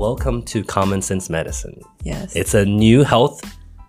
welcome 0.00 0.42
to 0.42 0.64
Common 0.64 1.02
Sense 1.02 1.28
Medicine. 1.28 1.78
Yes. 2.04 2.34
It's 2.34 2.54
a 2.54 2.64
new 2.64 3.04
health 3.04 3.42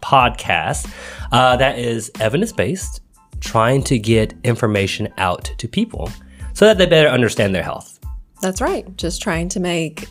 podcast 0.04 0.92
uh, 1.32 1.56
that 1.56 1.80
is 1.80 2.12
evidence 2.20 2.52
based, 2.52 3.00
trying 3.40 3.82
to 3.84 3.98
get 3.98 4.34
information 4.44 5.08
out 5.18 5.46
to 5.58 5.70
people 5.70 6.12
so 6.52 6.66
that 6.66 6.78
they 6.78 6.86
better 6.86 7.08
understand 7.08 7.56
their 7.56 7.64
health. 7.64 7.98
That's 8.42 8.60
right. 8.60 8.86
Just 8.98 9.22
trying 9.22 9.48
to 9.50 9.62
make 9.62 10.10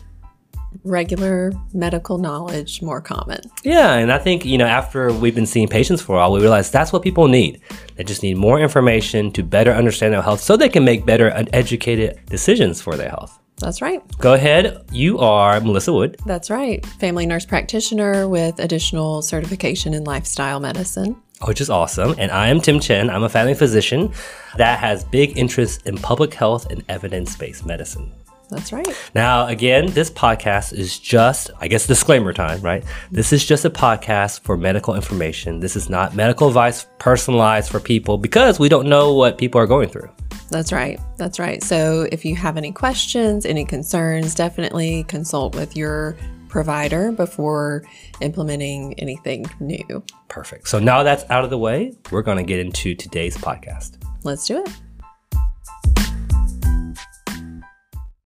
regular 0.83 1.53
medical 1.71 2.17
knowledge 2.17 2.81
more 2.81 2.99
common. 2.99 3.41
Yeah, 3.63 3.93
and 3.93 4.11
I 4.11 4.17
think, 4.17 4.43
you 4.43 4.57
know, 4.57 4.65
after 4.65 5.13
we've 5.13 5.35
been 5.35 5.45
seeing 5.45 5.67
patients 5.67 6.01
for 6.01 6.15
a 6.15 6.17
while, 6.17 6.31
we 6.31 6.41
realize 6.41 6.71
that's 6.71 6.91
what 6.91 7.03
people 7.03 7.27
need. 7.27 7.61
They 7.95 8.03
just 8.03 8.23
need 8.23 8.37
more 8.37 8.59
information 8.59 9.31
to 9.33 9.43
better 9.43 9.71
understand 9.71 10.15
their 10.15 10.23
health 10.23 10.41
so 10.41 10.57
they 10.57 10.69
can 10.69 10.83
make 10.83 11.05
better 11.05 11.27
and 11.27 11.47
educated 11.53 12.21
decisions 12.25 12.81
for 12.81 12.95
their 12.95 13.09
health. 13.09 13.40
That's 13.61 13.81
right. 13.81 14.01
Go 14.17 14.33
ahead. 14.33 14.83
You 14.91 15.19
are 15.19 15.61
Melissa 15.61 15.93
Wood. 15.93 16.19
That's 16.25 16.49
right. 16.49 16.85
Family 16.85 17.25
nurse 17.25 17.45
practitioner 17.45 18.27
with 18.27 18.59
additional 18.59 19.21
certification 19.21 19.93
in 19.93 20.03
lifestyle 20.03 20.59
medicine. 20.59 21.15
Which 21.45 21.61
is 21.61 21.69
awesome. 21.69 22.15
And 22.17 22.31
I 22.31 22.49
am 22.49 22.59
Tim 22.59 22.79
Chen. 22.79 23.09
I'm 23.09 23.23
a 23.23 23.29
family 23.29 23.53
physician 23.53 24.11
that 24.57 24.79
has 24.79 25.03
big 25.05 25.37
interest 25.37 25.87
in 25.87 25.97
public 25.97 26.33
health 26.33 26.69
and 26.69 26.83
evidence 26.89 27.35
based 27.35 27.65
medicine. 27.65 28.11
That's 28.51 28.73
right. 28.73 28.87
Now, 29.15 29.47
again, 29.47 29.87
this 29.91 30.11
podcast 30.11 30.73
is 30.73 30.99
just, 30.99 31.51
I 31.61 31.69
guess, 31.69 31.87
disclaimer 31.87 32.33
time, 32.33 32.59
right? 32.59 32.83
This 33.09 33.31
is 33.31 33.45
just 33.45 33.63
a 33.63 33.69
podcast 33.69 34.41
for 34.41 34.57
medical 34.57 34.93
information. 34.93 35.61
This 35.61 35.77
is 35.77 35.89
not 35.89 36.15
medical 36.15 36.49
advice 36.49 36.85
personalized 36.99 37.71
for 37.71 37.79
people 37.79 38.17
because 38.17 38.59
we 38.59 38.67
don't 38.67 38.89
know 38.89 39.13
what 39.13 39.37
people 39.37 39.61
are 39.61 39.67
going 39.67 39.87
through. 39.87 40.09
That's 40.51 40.71
right. 40.73 40.99
That's 41.17 41.39
right. 41.39 41.63
So 41.63 42.07
if 42.11 42.25
you 42.25 42.35
have 42.35 42.57
any 42.57 42.71
questions, 42.73 43.45
any 43.45 43.63
concerns, 43.65 44.35
definitely 44.35 45.03
consult 45.05 45.55
with 45.55 45.77
your 45.77 46.17
provider 46.49 47.13
before 47.13 47.83
implementing 48.19 48.93
anything 48.99 49.45
new. 49.61 50.03
Perfect. 50.27 50.67
So 50.67 50.77
now 50.79 51.03
that's 51.03 51.23
out 51.29 51.45
of 51.45 51.49
the 51.49 51.57
way, 51.57 51.93
we're 52.11 52.21
going 52.21 52.37
to 52.37 52.43
get 52.43 52.59
into 52.59 52.93
today's 52.95 53.37
podcast. 53.37 53.97
Let's 54.23 54.45
do 54.45 54.61
it. 54.61 54.69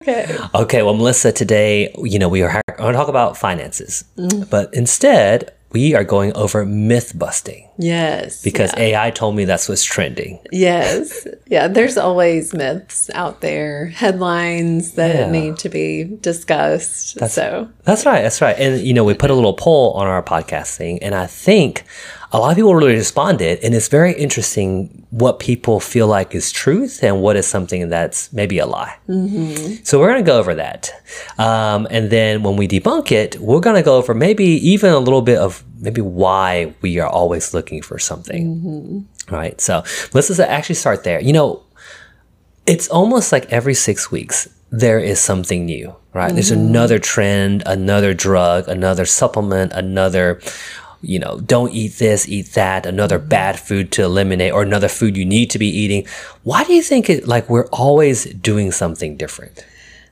Okay. 0.01 0.37
Okay, 0.55 0.81
well, 0.83 0.93
Melissa, 0.95 1.31
today, 1.31 1.93
you 2.03 2.19
know, 2.19 2.27
we 2.27 2.41
are 2.41 2.61
going 2.77 2.93
to 2.93 2.97
talk 2.97 3.07
about 3.07 3.37
finances, 3.37 4.03
Mm-hmm. 4.17 4.43
but 4.49 4.73
instead, 4.73 5.53
we 5.71 5.95
are 5.95 6.03
going 6.03 6.33
over 6.35 6.65
myth 6.65 7.13
busting 7.17 7.69
Yes. 7.77 8.41
because 8.43 8.71
AI 8.77 9.09
told 9.11 9.35
me 9.35 9.45
that's 9.45 9.67
what's 9.67 9.83
trending. 9.83 10.39
Yes. 10.51 11.27
Yeah. 11.47 11.67
There's 11.67 11.97
always 11.97 12.53
myths 12.53 13.09
out 13.13 13.41
there, 13.41 13.87
headlines 13.87 14.93
that 14.93 15.15
Yeah. 15.15 15.31
need 15.31 15.57
to 15.57 15.69
be 15.69 16.03
discussed. 16.21 17.15
That's, 17.19 17.33
so, 17.33 17.69
That's 17.83 18.05
right. 18.05 18.21
That's 18.21 18.41
right. 18.41 18.55
And, 18.59 18.81
you 18.81 18.93
know, 18.93 19.03
we 19.03 19.13
put 19.13 19.29
a 19.29 19.33
little 19.33 19.53
poll 19.53 19.91
on 19.93 20.07
our 20.07 20.21
podcast 20.23 20.75
thing, 20.77 21.01
and 21.01 21.15
I 21.15 21.25
think 21.27 21.83
a 22.31 22.39
lot 22.39 22.49
of 22.49 22.55
people 22.55 22.73
really 22.73 22.93
responded. 22.95 23.59
And 23.63 23.75
it's 23.75 23.87
very 23.89 24.13
interesting 24.13 25.05
what 25.11 25.39
people 25.39 25.79
feel 25.79 26.07
like 26.07 26.33
is 26.33 26.51
truth 26.51 27.03
and 27.03 27.21
what 27.21 27.35
is 27.35 27.45
something 27.45 27.89
that's 27.89 28.33
maybe 28.33 28.57
a 28.57 28.65
lie. 28.65 28.95
So 29.83 29.99
we're 29.99 30.07
going 30.11 30.23
to 30.23 30.25
go 30.25 30.39
over 30.39 30.55
that. 30.55 30.89
Um, 31.37 31.87
and 31.91 32.09
then 32.09 32.41
when 32.41 32.55
we 32.55 32.67
debunk 32.67 33.11
it, 33.11 33.39
we're 33.39 33.59
going 33.59 33.75
to 33.75 33.83
go 33.83 33.97
over 33.97 34.15
maybe 34.15 34.45
even 34.45 34.91
a 34.91 34.97
little 34.99 35.21
bit 35.21 35.37
of 35.37 35.63
maybe 35.83 36.01
why 36.01 36.73
we 36.81 36.99
are 36.99 37.09
always 37.09 37.53
looking 37.53 37.81
for 37.81 37.99
something. 37.99 38.55
Mm-hmm. 38.55 39.35
Right. 39.35 39.59
So 39.61 39.83
let's 40.13 40.27
just 40.27 40.39
actually 40.39 40.75
start 40.75 41.03
there. 41.03 41.21
You 41.21 41.33
know, 41.33 41.63
it's 42.65 42.87
almost 42.87 43.31
like 43.31 43.51
every 43.51 43.73
six 43.73 44.11
weeks 44.11 44.49
there 44.71 44.99
is 44.99 45.19
something 45.19 45.65
new, 45.65 45.95
right? 46.13 46.33
There's 46.33 46.51
mm-hmm. 46.51 46.67
another 46.67 46.99
trend, 46.99 47.63
another 47.65 48.13
drug, 48.13 48.67
another 48.67 49.05
supplement, 49.05 49.71
another, 49.73 50.41
you 51.01 51.19
know, 51.19 51.39
don't 51.41 51.71
eat 51.73 51.99
this, 51.99 52.27
eat 52.27 52.53
that, 52.53 52.85
another 52.85 53.19
mm-hmm. 53.19 53.29
bad 53.29 53.59
food 53.59 53.91
to 53.93 54.03
eliminate, 54.03 54.51
or 54.51 54.63
another 54.63 54.87
food 54.87 55.15
you 55.15 55.25
need 55.25 55.51
to 55.51 55.59
be 55.59 55.67
eating. 55.67 56.07
Why 56.43 56.63
do 56.63 56.73
you 56.73 56.81
think 56.81 57.09
it 57.09 57.27
like 57.27 57.49
we're 57.49 57.67
always 57.67 58.25
doing 58.25 58.71
something 58.71 59.15
different? 59.15 59.63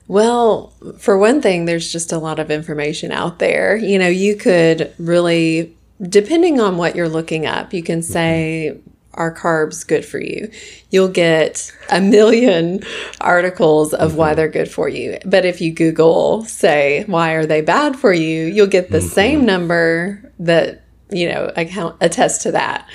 Well, 0.08 0.72
for 0.98 1.16
one 1.16 1.40
thing, 1.40 1.64
there's 1.64 1.90
just 1.90 2.12
a 2.12 2.18
lot 2.18 2.38
of 2.38 2.50
information 2.50 3.12
out 3.12 3.38
there. 3.38 3.76
You 3.76 3.98
know, 3.98 4.08
you 4.08 4.36
could 4.36 4.92
really, 4.98 5.76
depending 6.00 6.60
on 6.60 6.76
what 6.76 6.96
you're 6.96 7.08
looking 7.08 7.46
up, 7.46 7.72
you 7.72 7.82
can 7.82 8.00
mm-hmm. 8.00 8.12
say, 8.12 8.80
are 9.14 9.34
carbs 9.34 9.86
good 9.86 10.04
for 10.04 10.18
you? 10.18 10.50
You'll 10.90 11.08
get 11.08 11.70
a 11.90 12.00
million 12.00 12.80
articles 13.20 13.94
of 13.94 14.16
why 14.16 14.30
mm-hmm. 14.30 14.36
they're 14.36 14.48
good 14.48 14.70
for 14.70 14.88
you. 14.88 15.18
But 15.24 15.44
if 15.44 15.60
you 15.60 15.72
Google, 15.72 16.44
say, 16.44 17.04
why 17.06 17.32
are 17.32 17.46
they 17.46 17.60
bad 17.60 17.96
for 17.96 18.12
you? 18.12 18.46
You'll 18.46 18.66
get 18.66 18.90
the 18.90 18.98
mm-hmm. 18.98 19.08
same 19.08 19.44
number 19.44 20.32
that, 20.38 20.82
you 21.10 21.28
know, 21.28 21.52
account 21.56 21.96
attest 22.00 22.42
to 22.42 22.52
that. 22.52 22.88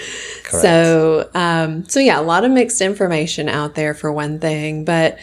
So, 0.50 1.30
um, 1.36 1.88
so 1.88 2.00
yeah, 2.00 2.20
a 2.20 2.22
lot 2.22 2.46
of 2.46 2.52
mixed 2.52 2.82
information 2.82 3.50
out 3.50 3.76
there 3.76 3.94
for 3.94 4.12
one 4.12 4.40
thing, 4.40 4.86
but 4.86 5.20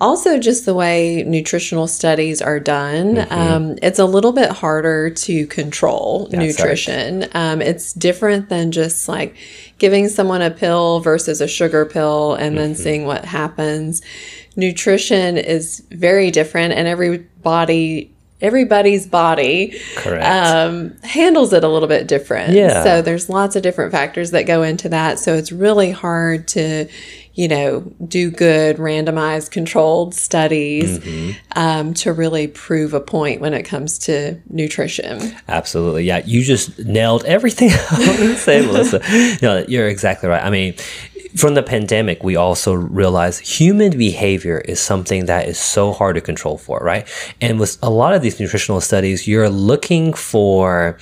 also 0.00 0.38
just 0.38 0.64
the 0.64 0.74
way 0.74 1.24
nutritional 1.26 1.86
studies 1.86 2.40
are 2.40 2.60
done. 2.60 3.26
Um, 3.30 3.78
it's 3.82 3.98
a 3.98 4.04
little 4.04 4.32
bit 4.32 4.50
harder 4.50 5.10
to 5.10 5.46
control 5.48 6.28
right. 6.30 6.38
nutrition. 6.38 7.26
Um, 7.32 7.60
it's 7.60 7.92
different 7.92 8.48
than 8.48 8.72
just 8.72 9.08
like 9.08 9.36
giving 9.78 10.08
someone 10.08 10.42
a 10.42 10.50
pill 10.50 11.00
versus 11.00 11.40
a 11.40 11.48
sugar 11.48 11.84
pill 11.84 12.34
and 12.34 12.56
then 12.56 12.74
seeing 12.74 13.04
what 13.06 13.24
happens. 13.24 14.02
Nutrition 14.56 15.36
is 15.36 15.84
very 15.90 16.30
different, 16.30 16.74
and 16.74 16.88
everybody. 16.88 18.12
Everybody's 18.40 19.04
body 19.04 19.80
um, 20.06 20.96
handles 21.02 21.52
it 21.52 21.64
a 21.64 21.68
little 21.68 21.88
bit 21.88 22.06
different. 22.06 22.52
Yeah. 22.52 22.84
So 22.84 23.02
there's 23.02 23.28
lots 23.28 23.56
of 23.56 23.64
different 23.64 23.90
factors 23.90 24.30
that 24.30 24.44
go 24.44 24.62
into 24.62 24.88
that. 24.90 25.18
So 25.18 25.34
it's 25.34 25.50
really 25.50 25.90
hard 25.90 26.46
to, 26.54 26.86
you 27.38 27.46
know, 27.46 27.80
do 28.08 28.32
good 28.32 28.78
randomized 28.78 29.52
controlled 29.52 30.12
studies 30.12 30.98
Mm-hmm. 30.98 31.30
um, 31.54 31.94
to 31.94 32.12
really 32.12 32.48
prove 32.48 32.94
a 32.94 33.00
point 33.00 33.40
when 33.40 33.54
it 33.54 33.62
comes 33.62 33.96
to 34.00 34.40
nutrition. 34.50 35.36
Absolutely. 35.46 36.02
Yeah. 36.02 36.22
You 36.26 36.42
just 36.42 36.76
nailed 36.80 37.24
everything 37.26 37.70
I 37.90 37.98
wanted 38.06 38.26
to 38.26 38.36
say, 38.36 38.60
Melissa. 38.66 39.00
No, 39.40 39.64
you're 39.68 39.86
exactly 39.86 40.28
right. 40.28 40.42
I 40.42 40.50
mean, 40.50 40.74
from 41.36 41.54
the 41.54 41.62
pandemic, 41.62 42.24
we 42.24 42.34
also 42.34 42.72
realized 42.74 43.46
human 43.46 43.96
behavior 43.96 44.58
is 44.58 44.80
something 44.80 45.26
that 45.26 45.46
is 45.46 45.58
so 45.58 45.92
hard 45.92 46.16
to 46.16 46.20
control 46.20 46.58
for, 46.58 46.80
right? 46.80 47.06
And 47.40 47.60
with 47.60 47.78
a 47.82 47.90
lot 47.90 48.14
of 48.14 48.22
these 48.22 48.40
nutritional 48.40 48.80
studies, 48.80 49.28
you're 49.28 49.48
looking 49.50 50.12
for 50.12 50.98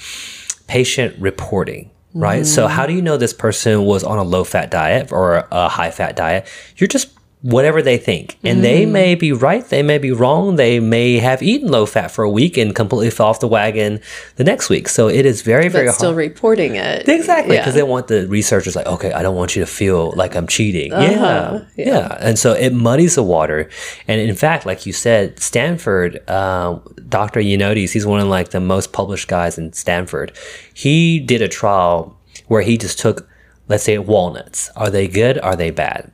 patient 0.67 1.19
reporting. 1.19 1.91
Right. 2.17 2.47
So, 2.47 2.67
how 2.67 2.87
do 2.87 2.93
you 2.95 3.03
know 3.03 3.17
this 3.17 3.35
person 3.35 3.85
was 3.85 4.03
on 4.05 4.19
a 4.19 4.23
low 4.25 4.45
fat 4.45 4.71
diet 4.71 5.13
or 5.13 5.47
a 5.53 5.69
high 5.69 5.91
fat 5.91 6.17
diet? 6.17 6.49
You're 6.77 6.89
just 6.89 7.11
whatever 7.43 7.81
they 7.81 7.97
think. 7.97 8.37
And 8.43 8.65
they 8.65 8.87
may 8.87 9.15
be 9.15 9.31
right, 9.31 9.65
they 9.67 9.83
may 9.83 9.99
be 9.99 10.11
wrong, 10.11 10.57
they 10.57 10.81
may 10.81 11.19
have 11.19 11.43
eaten 11.43 11.69
low 11.69 11.87
fat 11.87 12.11
for 12.11 12.25
a 12.25 12.31
week 12.31 12.57
and 12.57 12.75
completely 12.75 13.11
fell 13.11 13.27
off 13.27 13.39
the 13.39 13.47
wagon 13.47 14.01
the 14.35 14.43
next 14.43 14.69
week. 14.69 14.89
So 14.89 15.09
it 15.09 15.25
is 15.27 15.43
very, 15.43 15.69
very 15.69 15.93
still 15.93 16.15
reporting 16.15 16.75
it. 16.75 17.09
Exactly, 17.09 17.57
because 17.57 17.75
Yeah. 17.75 17.83
they 17.83 17.83
want 17.85 18.09
the 18.09 18.27
researchers 18.27 18.75
like, 18.75 18.87
okay, 18.87 19.13
I 19.13 19.23
don't 19.23 19.37
want 19.37 19.55
you 19.55 19.61
to 19.63 19.67
feel 19.67 20.13
like 20.17 20.35
I'm 20.35 20.49
cheating. 20.49 20.93
Uh-huh, 20.93 21.61
Yeah, 21.77 21.85
yeah, 21.87 22.17
and 22.21 22.37
so 22.37 22.53
it 22.55 22.73
muddies 22.73 23.15
the 23.15 23.23
water. 23.23 23.69
And 24.09 24.21
in 24.21 24.35
fact, 24.35 24.67
like 24.67 24.85
you 24.85 24.93
said, 24.93 25.39
Stanford, 25.39 26.21
uh, 26.29 26.79
Dr. 27.09 27.41
Ioannidis, 27.41 27.93
he's 27.93 28.07
one 28.07 28.21
of 28.21 28.29
like 28.29 28.51
the 28.51 28.61
most 28.61 28.93
published 28.93 29.29
guys 29.29 29.59
in 29.59 29.73
Stanford. 29.73 30.37
He 30.75 31.21
did 31.21 31.43
a 31.43 31.49
trial 31.49 32.19
where 32.49 32.63
he 32.63 32.77
just 32.77 32.99
took, 32.99 33.29
let's 33.69 33.85
say, 33.85 33.99
walnuts. 33.99 34.71
Are 34.77 34.91
they 34.91 35.09
good? 35.09 35.39
Are 35.39 35.57
they 35.57 35.71
bad? 35.71 36.11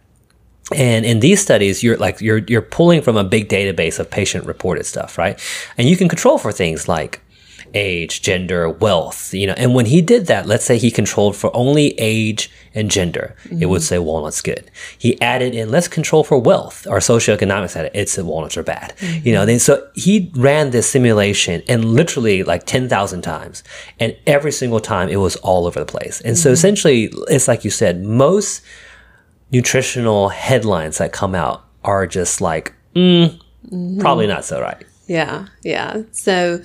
And 0.74 1.04
in 1.04 1.20
these 1.20 1.40
studies, 1.40 1.82
you're 1.82 1.96
like 1.96 2.20
you're 2.20 2.38
you're 2.38 2.62
pulling 2.62 3.02
from 3.02 3.16
a 3.16 3.24
big 3.24 3.48
database 3.48 3.98
of 3.98 4.10
patient 4.10 4.46
reported 4.46 4.86
stuff, 4.86 5.18
right? 5.18 5.38
And 5.76 5.88
you 5.88 5.96
can 5.96 6.08
control 6.08 6.38
for 6.38 6.52
things 6.52 6.88
like 6.88 7.20
age, 7.74 8.22
gender, 8.22 8.68
wealth, 8.68 9.32
you 9.34 9.46
know. 9.46 9.54
And 9.56 9.74
when 9.74 9.86
he 9.86 10.02
did 10.02 10.26
that, 10.26 10.46
let's 10.46 10.64
say 10.64 10.78
he 10.78 10.90
controlled 10.90 11.36
for 11.36 11.54
only 11.54 11.98
age 11.98 12.50
and 12.74 12.90
gender, 12.90 13.36
it 13.60 13.66
would 13.66 13.82
say 13.82 13.98
walnuts 13.98 14.40
good. 14.40 14.70
He 14.96 15.20
added 15.20 15.54
in 15.54 15.70
let's 15.70 15.88
control 15.88 16.24
for 16.24 16.38
wealth 16.38 16.86
or 16.86 16.98
socioeconomic 16.98 17.70
status, 17.70 17.90
it 17.94 18.08
said 18.08 18.24
walnuts 18.24 18.56
are 18.56 18.62
bad. 18.62 18.94
You 19.00 19.32
know, 19.32 19.46
then 19.46 19.58
so 19.58 19.88
he 19.94 20.30
ran 20.34 20.70
this 20.70 20.88
simulation 20.88 21.62
and 21.68 21.84
literally 21.84 22.42
like 22.42 22.64
10,000 22.66 23.22
times. 23.22 23.62
And 24.00 24.16
every 24.26 24.52
single 24.52 24.80
time 24.80 25.08
it 25.08 25.16
was 25.16 25.36
all 25.36 25.66
over 25.66 25.80
the 25.80 25.86
place. 25.86 26.20
And 26.20 26.38
so 26.38 26.50
essentially, 26.50 27.12
it's 27.28 27.48
like 27.48 27.64
you 27.64 27.70
said, 27.70 28.02
most 28.02 28.62
nutritional 29.50 30.30
headlines 30.30 30.98
that 30.98 31.12
come 31.12 31.34
out 31.34 31.64
are 31.84 32.06
just 32.06 32.40
like, 32.40 32.72
mm, 32.94 33.38
probably 34.00 34.26
not 34.26 34.44
so 34.44 34.60
right. 34.60 34.84
Yeah, 35.06 35.46
yeah. 35.62 36.02
So 36.12 36.62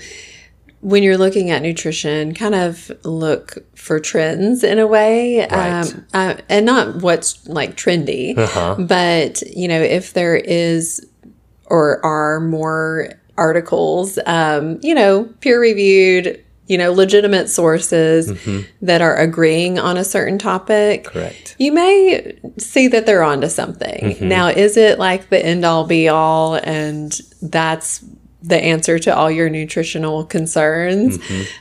when 0.81 1.01
you're 1.03 1.18
looking 1.18 1.50
at 1.50 1.62
nutrition, 1.62 2.33
kind 2.33 2.56
of 2.56 2.91
look 3.03 3.57
for 3.75 4.00
trends 4.00 4.63
in 4.63 4.79
a 4.79 4.88
way, 4.88 5.39
Right. 5.39 5.81
um, 5.81 6.06
uh, 6.13 6.35
and 6.50 6.65
not 6.65 7.01
what's 7.01 7.45
like 7.47 7.75
trendy, 7.75 8.38
Uh-huh. 8.38 8.75
but 8.79 9.41
you 9.56 9.68
know, 9.68 9.81
if 9.81 10.13
there 10.13 10.35
is 10.35 11.06
or 11.65 12.03
are 12.06 12.39
more 12.39 13.09
articles, 13.38 14.18
um, 14.25 14.79
you 14.81 14.94
know, 14.95 15.25
peer 15.41 15.59
reviewed, 15.59 16.44
you 16.68 16.77
know, 16.77 16.91
legitimate 16.91 17.50
sources 17.50 18.31
that 18.81 19.01
are 19.01 19.15
agreeing 19.15 19.79
on 19.79 19.95
a 19.97 20.03
certain 20.03 20.38
topic. 20.38 21.06
Correct. 21.06 21.56
You 21.59 21.71
may 21.71 22.38
see 22.57 22.88
that 22.89 23.06
they're 23.06 23.24
onto 23.24 23.47
something. 23.47 24.18
Now, 24.21 24.47
is 24.47 24.75
it 24.77 25.00
like 25.00 25.29
the 25.29 25.44
end 25.45 25.63
all 25.65 25.85
be 25.85 26.07
all 26.09 26.56
and 26.56 27.18
that's 27.41 28.03
the 28.42 28.56
answer 28.56 29.00
to 29.00 29.16
all 29.16 29.31
your 29.31 29.50
nutritional 29.50 30.25
concerns? 30.25 31.18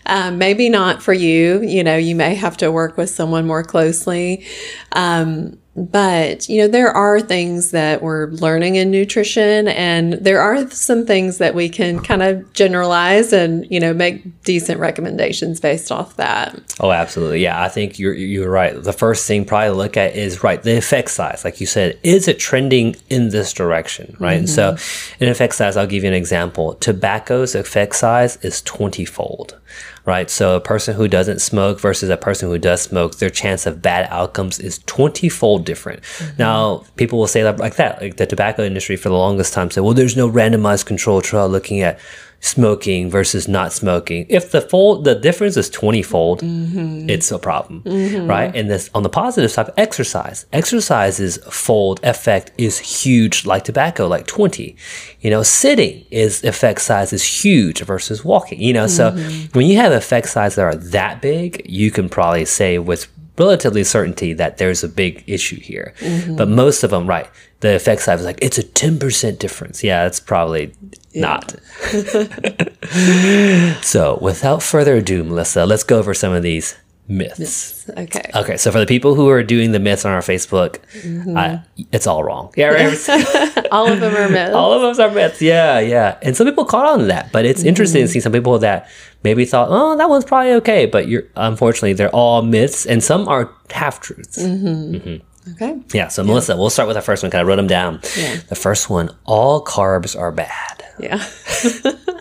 Um, 0.06 0.38
maybe 0.38 0.68
not 0.68 1.02
for 1.02 1.12
you. 1.12 1.62
You 1.62 1.82
know, 1.82 1.96
you 1.96 2.14
may 2.14 2.34
have 2.34 2.56
to 2.58 2.70
work 2.70 2.96
with 2.96 3.10
someone 3.10 3.46
more 3.46 3.64
closely. 3.64 4.44
Um, 4.92 5.58
but, 5.76 6.48
you 6.48 6.62
know, 6.62 6.68
there 6.68 6.90
are 6.90 7.20
things 7.20 7.70
that 7.72 8.00
we're 8.00 8.28
learning 8.28 8.76
in 8.76 8.90
nutrition, 8.90 9.68
and 9.68 10.14
there 10.14 10.40
are 10.40 10.70
some 10.70 11.04
things 11.04 11.38
that 11.38 11.54
we 11.54 11.68
can 11.68 12.00
kind 12.00 12.22
of 12.22 12.50
generalize 12.54 13.32
and, 13.32 13.70
you 13.70 13.78
know, 13.78 13.92
make 13.92 14.42
decent 14.42 14.80
recommendations 14.80 15.60
based 15.60 15.92
off 15.92 16.16
that. 16.16 16.58
Oh, 16.80 16.90
absolutely. 16.92 17.42
Yeah, 17.42 17.62
I 17.62 17.68
think 17.68 17.98
you're 17.98 18.14
you're 18.14 18.50
right. 18.50 18.82
The 18.82 18.92
first 18.92 19.26
thing 19.26 19.44
probably 19.44 19.68
to 19.68 19.74
look 19.74 19.96
at 19.96 20.16
is 20.16 20.42
right 20.42 20.62
the 20.62 20.76
effect 20.78 21.10
size. 21.10 21.44
Like 21.44 21.60
you 21.60 21.66
said, 21.66 21.98
is 22.02 22.26
it 22.26 22.38
trending 22.38 22.96
in 23.10 23.28
this 23.28 23.52
direction? 23.52 24.16
Right. 24.18 24.38
And 24.38 24.48
so, 24.48 24.72
mm-hmm. 24.72 25.24
in 25.24 25.30
effect 25.30 25.54
size, 25.54 25.76
I'll 25.76 25.86
give 25.86 26.02
you 26.02 26.08
an 26.08 26.14
example. 26.14 26.74
Tobacco's 26.76 27.54
effect 27.54 27.96
size 27.96 28.36
is 28.42 28.62
twenty 28.62 29.04
fold. 29.04 29.58
Right. 30.06 30.30
So 30.30 30.54
a 30.54 30.60
person 30.60 30.94
who 30.94 31.08
doesn't 31.08 31.40
smoke 31.40 31.80
versus 31.80 32.08
a 32.10 32.16
person 32.16 32.48
who 32.48 32.58
does 32.58 32.80
smoke, 32.80 33.18
their 33.18 33.28
chance 33.28 33.66
of 33.66 33.82
bad 33.82 34.06
outcomes 34.08 34.60
is 34.60 34.78
twenty 34.86 35.28
fold 35.28 35.64
different. 35.64 36.02
Mm-hmm. 36.02 36.36
Now, 36.38 36.84
people 36.94 37.18
will 37.18 37.26
say 37.26 37.42
that 37.42 37.58
like 37.58 37.74
that. 37.74 38.00
Like 38.00 38.16
the 38.16 38.24
tobacco 38.24 38.62
industry 38.62 38.96
for 38.96 39.08
the 39.08 39.16
longest 39.16 39.52
time 39.52 39.68
said, 39.68 39.82
well, 39.82 39.94
there's 39.94 40.16
no 40.16 40.30
randomized 40.30 40.86
control 40.86 41.20
trial 41.22 41.48
looking 41.48 41.80
at 41.80 41.98
smoking 42.40 43.10
versus 43.10 43.48
not 43.48 43.72
smoking. 43.72 44.26
If 44.28 44.52
the 44.52 44.60
fold 44.60 45.04
the 45.04 45.14
difference 45.14 45.56
is 45.56 45.68
20 45.70 46.02
fold, 46.02 46.40
mm-hmm. 46.42 47.08
it's 47.08 47.30
a 47.30 47.38
problem. 47.38 47.82
Mm-hmm. 47.82 48.26
Right? 48.26 48.54
And 48.54 48.70
this 48.70 48.90
on 48.94 49.02
the 49.02 49.08
positive 49.08 49.50
side, 49.50 49.70
exercise. 49.76 50.46
Exercise's 50.52 51.38
fold 51.50 52.00
effect 52.02 52.52
is 52.58 52.78
huge 52.78 53.46
like 53.46 53.64
tobacco, 53.64 54.06
like 54.06 54.26
20. 54.26 54.76
You 55.20 55.30
know, 55.30 55.42
sitting 55.42 56.04
is 56.10 56.44
effect 56.44 56.80
size 56.80 57.12
is 57.12 57.24
huge 57.24 57.82
versus 57.82 58.24
walking. 58.24 58.60
You 58.60 58.72
know, 58.72 58.86
so 58.86 59.12
mm-hmm. 59.12 59.58
when 59.58 59.66
you 59.66 59.76
have 59.76 59.92
effect 59.92 60.28
size 60.28 60.54
that 60.56 60.62
are 60.62 60.74
that 60.76 61.20
big, 61.22 61.62
you 61.64 61.90
can 61.90 62.08
probably 62.08 62.44
say 62.44 62.78
with 62.78 63.08
relatively 63.38 63.84
certainty 63.84 64.32
that 64.34 64.58
there's 64.58 64.82
a 64.84 64.88
big 64.88 65.24
issue 65.26 65.60
here. 65.60 65.94
Mm-hmm. 66.00 66.36
But 66.36 66.48
most 66.48 66.82
of 66.82 66.90
them, 66.90 67.06
right, 67.06 67.28
the 67.60 67.74
effect 67.76 68.02
size 68.02 68.20
is 68.20 68.26
like, 68.26 68.38
it's 68.42 68.58
a 68.58 68.62
10% 68.62 69.38
difference. 69.38 69.82
Yeah, 69.82 70.06
it's 70.06 70.20
probably 70.20 70.74
not. 71.14 71.54
so 73.82 74.18
without 74.20 74.62
further 74.62 74.96
ado, 74.96 75.24
Melissa, 75.24 75.66
let's 75.66 75.84
go 75.84 75.98
over 75.98 76.14
some 76.14 76.32
of 76.32 76.42
these 76.42 76.76
myths. 77.08 77.88
Okay. 77.90 78.30
Okay, 78.34 78.56
so 78.56 78.70
for 78.72 78.80
the 78.80 78.86
people 78.86 79.14
who 79.14 79.28
are 79.28 79.42
doing 79.42 79.72
the 79.72 79.78
myths 79.78 80.04
on 80.04 80.12
our 80.12 80.20
Facebook, 80.20 80.78
mm-hmm. 80.92 81.36
I, 81.36 81.62
it's 81.92 82.06
all 82.06 82.24
wrong. 82.24 82.52
Yeah, 82.56 82.68
right? 82.68 83.68
All 83.70 83.90
of 83.90 84.00
them 84.00 84.14
are 84.14 84.28
myths. 84.28 84.54
all 84.54 84.72
of 84.72 84.82
us 84.82 84.98
are 84.98 85.10
myths. 85.10 85.42
Yeah, 85.42 85.80
yeah. 85.80 86.18
And 86.22 86.36
some 86.36 86.46
people 86.46 86.64
caught 86.64 86.86
on 86.86 87.00
to 87.00 87.04
that, 87.06 87.32
but 87.32 87.44
it's 87.44 87.62
interesting 87.64 88.00
mm-hmm. 88.00 88.06
to 88.06 88.12
see 88.12 88.20
some 88.20 88.32
people 88.32 88.58
that 88.60 88.88
maybe 89.26 89.44
thought, 89.44 89.66
oh, 89.72 89.96
that 89.96 90.08
one's 90.08 90.24
probably 90.24 90.52
okay, 90.52 90.86
but 90.86 91.08
you're 91.08 91.24
unfortunately 91.34 91.94
they're 91.94 92.14
all 92.14 92.42
myths, 92.42 92.86
and 92.86 93.02
some 93.02 93.26
are 93.26 93.50
half 93.70 94.00
truths. 94.00 94.40
Mm-hmm. 94.40 94.94
Mm-hmm. 94.94 95.52
Okay. 95.52 95.80
Yeah. 95.92 96.08
So 96.08 96.22
Melissa, 96.22 96.56
we'll 96.56 96.70
start 96.70 96.86
with 96.86 96.96
the 96.96 97.02
first 97.02 97.22
one. 97.22 97.30
Kind 97.30 97.42
of 97.42 97.48
wrote 97.48 97.56
them 97.56 97.66
down. 97.66 98.00
Yeah. 98.16 98.36
The 98.48 98.54
first 98.54 98.88
one: 98.88 99.10
all 99.24 99.64
carbs 99.64 100.18
are 100.18 100.30
bad. 100.30 100.84
Yeah. 100.98 101.16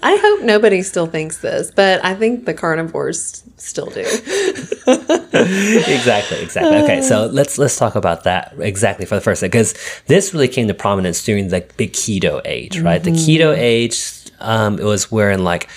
I 0.03 0.17
hope 0.21 0.43
nobody 0.43 0.81
still 0.81 1.07
thinks 1.07 1.37
this, 1.37 1.71
but 1.71 2.03
I 2.03 2.15
think 2.15 2.45
the 2.45 2.53
carnivores 2.53 3.43
still 3.57 3.87
do. 3.87 4.01
exactly, 5.31 6.41
exactly. 6.41 6.77
Okay, 6.83 7.01
so 7.01 7.23
uh. 7.23 7.27
let's 7.27 7.57
let's 7.57 7.77
talk 7.77 7.95
about 7.95 8.23
that 8.25 8.53
exactly 8.59 9.05
for 9.05 9.15
the 9.15 9.21
first 9.21 9.41
thing 9.41 9.49
because 9.49 9.73
this 10.07 10.33
really 10.33 10.47
came 10.47 10.67
to 10.67 10.73
prominence 10.73 11.23
during 11.23 11.49
the 11.49 11.61
big 11.77 11.93
keto 11.93 12.41
age, 12.45 12.79
right? 12.79 13.03
The 13.03 13.11
mm-hmm. 13.11 13.29
keto 13.29 13.55
age, 13.57 13.97
um, 14.39 14.77
it 14.79 14.83
was 14.83 15.11
wherein 15.11 15.43
like 15.43 15.69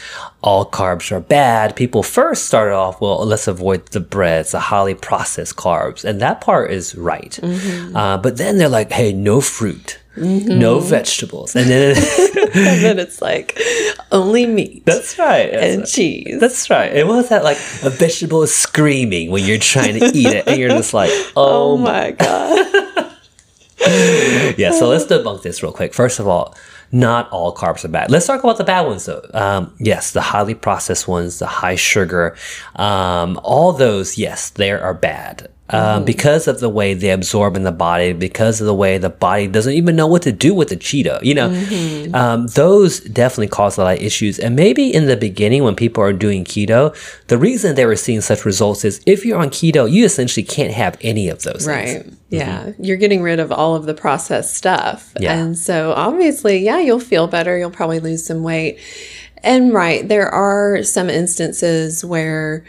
all 0.42 0.64
carbs 0.70 1.10
are 1.10 1.20
bad. 1.20 1.74
People 1.74 2.02
first 2.02 2.46
started 2.46 2.74
off, 2.74 3.00
well, 3.00 3.24
let's 3.26 3.48
avoid 3.48 3.86
the 3.86 4.00
breads, 4.00 4.52
the 4.52 4.60
highly 4.60 4.94
processed 4.94 5.56
carbs, 5.56 6.04
and 6.04 6.20
that 6.20 6.40
part 6.40 6.70
is 6.70 6.94
right. 6.94 7.38
Uh, 7.42 8.16
but 8.18 8.36
then 8.36 8.58
they're 8.58 8.68
like, 8.68 8.92
hey, 8.92 9.12
no 9.12 9.40
fruit. 9.40 9.98
No 10.20 10.80
vegetables, 10.80 11.54
and 11.54 11.70
then 11.70 11.96
and 12.36 12.82
then 12.82 12.98
it's 12.98 13.22
like 13.22 13.56
only 14.10 14.46
meat 14.46 14.84
that's 14.84 15.18
right. 15.18 15.52
That's 15.52 15.76
and 15.76 15.86
cheese. 15.86 16.40
That's 16.40 16.68
right. 16.70 16.92
It 16.92 17.06
was 17.06 17.28
that 17.28 17.44
like 17.44 17.56
a 17.84 17.90
vegetable 17.90 18.42
is 18.42 18.52
screaming 18.54 19.30
when 19.30 19.44
you're 19.44 19.58
trying 19.58 19.98
to 20.00 20.06
eat 20.06 20.26
it, 20.26 20.48
and 20.48 20.58
you're 20.58 20.70
just 20.70 20.92
like, 20.92 21.10
oh 21.36 21.72
oh, 21.72 21.76
my 21.76 22.10
god. 22.12 23.12
yeah. 24.58 24.72
So 24.72 24.88
let's 24.88 25.04
debunk 25.04 25.42
this 25.42 25.62
real 25.62 25.72
quick. 25.72 25.94
First 25.94 26.18
of 26.18 26.26
all, 26.26 26.56
not 26.92 27.30
all 27.30 27.54
carbs 27.54 27.84
are 27.84 27.88
bad. 27.88 28.10
Let's 28.10 28.26
talk 28.26 28.42
about 28.42 28.58
the 28.58 28.64
bad 28.64 28.86
ones 28.86 29.06
though. 29.06 29.22
Um, 29.34 29.74
yes, 29.78 30.12
the 30.12 30.20
highly 30.20 30.54
processed 30.54 31.06
ones, 31.08 31.38
the 31.38 31.46
high 31.46 31.76
sugar, 31.76 32.36
um, 32.76 33.38
all 33.42 33.72
those, 33.72 34.18
yes, 34.18 34.50
they 34.50 34.70
are 34.70 34.94
bad. 34.94 35.50
Um, 35.70 36.04
because 36.04 36.48
of 36.48 36.60
the 36.60 36.68
way 36.68 36.94
they 36.94 37.10
absorb 37.10 37.54
in 37.54 37.62
the 37.62 37.72
body, 37.72 38.14
because 38.14 38.58
of 38.60 38.66
the 38.66 38.74
way 38.74 38.96
the 38.96 39.10
body 39.10 39.46
doesn't 39.46 39.74
even 39.74 39.96
know 39.96 40.06
what 40.06 40.22
to 40.22 40.32
do 40.32 40.54
with 40.54 40.70
the 40.70 40.76
Cheeto, 40.76 41.22
you 41.22 41.34
know, 41.34 41.48
um, 42.18 42.46
those 42.46 43.00
definitely 43.00 43.48
cause 43.48 43.76
a 43.76 43.84
lot 43.84 43.96
of 43.96 44.02
issues. 44.02 44.38
And 44.38 44.56
maybe 44.56 44.92
in 44.92 45.06
the 45.06 45.16
beginning, 45.16 45.64
when 45.64 45.76
people 45.76 46.02
are 46.02 46.14
doing 46.14 46.44
keto, 46.44 46.96
the 47.26 47.36
reason 47.36 47.74
they 47.74 47.84
were 47.84 47.96
seeing 47.96 48.22
such 48.22 48.46
results 48.46 48.82
is 48.84 49.02
if 49.04 49.26
you're 49.26 49.38
on 49.38 49.50
keto, 49.50 49.90
you 49.90 50.06
essentially 50.06 50.44
can't 50.44 50.72
have 50.72 50.96
any 51.02 51.28
of 51.28 51.42
those 51.42 51.66
things. 51.66 51.66
Right. 51.66 52.06
Yeah. 52.30 52.72
You're 52.78 52.96
getting 52.96 53.20
rid 53.20 53.38
of 53.38 53.52
all 53.52 53.74
of 53.74 53.84
the 53.84 53.94
processed 53.94 54.54
stuff. 54.54 55.12
Yeah. 55.20 55.38
And 55.38 55.58
so 55.58 55.92
obviously, 55.92 56.58
yeah, 56.58 56.78
you'll 56.78 56.98
feel 56.98 57.26
better. 57.26 57.58
You'll 57.58 57.70
probably 57.70 58.00
lose 58.00 58.24
some 58.24 58.42
weight. 58.42 58.78
And 59.42 59.72
right, 59.72 60.06
there 60.08 60.28
are 60.28 60.82
some 60.82 61.10
instances 61.10 62.04
where 62.04 62.64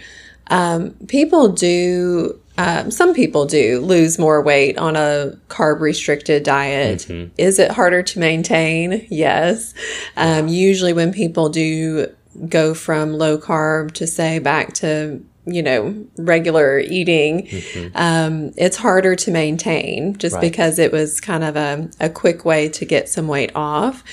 um, 0.48 0.92
people 1.08 1.50
do, 1.50 2.40
um, 2.60 2.92
some 2.92 3.14
people 3.14 3.46
do 3.46 3.80
lose 3.80 4.20
more 4.20 4.42
weight 4.42 4.78
on 4.78 4.96
a 4.96 5.34
carb 5.48 5.80
restricted 5.80 6.44
diet. 6.44 7.10
Is 7.38 7.58
it 7.60 7.72
harder 7.72 8.04
to 8.04 8.20
maintain? 8.20 9.08
Yes. 9.10 9.74
Um, 10.18 10.48
usually, 10.48 10.94
when 10.94 11.12
people 11.14 11.50
do 11.50 12.08
go 12.48 12.74
from 12.74 13.14
low 13.14 13.38
carb 13.38 13.92
to 13.94 14.06
say 14.08 14.40
back 14.40 14.74
to 14.74 15.24
you 15.46 15.64
know 15.64 16.06
regular 16.20 16.78
eating 16.80 17.48
um, 17.96 18.52
it's 18.56 18.78
harder 18.78 19.16
to 19.16 19.32
maintain 19.32 20.16
just 20.18 20.36
Right. 20.36 20.42
because 20.42 20.78
it 20.78 20.92
was 20.92 21.20
kind 21.20 21.44
of 21.44 21.56
a, 21.56 21.90
a 22.00 22.10
quick 22.10 22.46
way 22.46 22.70
to 22.70 22.86
get 22.86 23.10
some 23.10 23.28
weight 23.28 23.52
off 23.56 24.04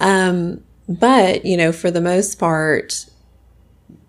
um, 0.00 0.62
but 0.88 1.44
you 1.44 1.56
know 1.56 1.72
for 1.72 1.90
the 1.90 2.00
most 2.00 2.38
part 2.38 3.06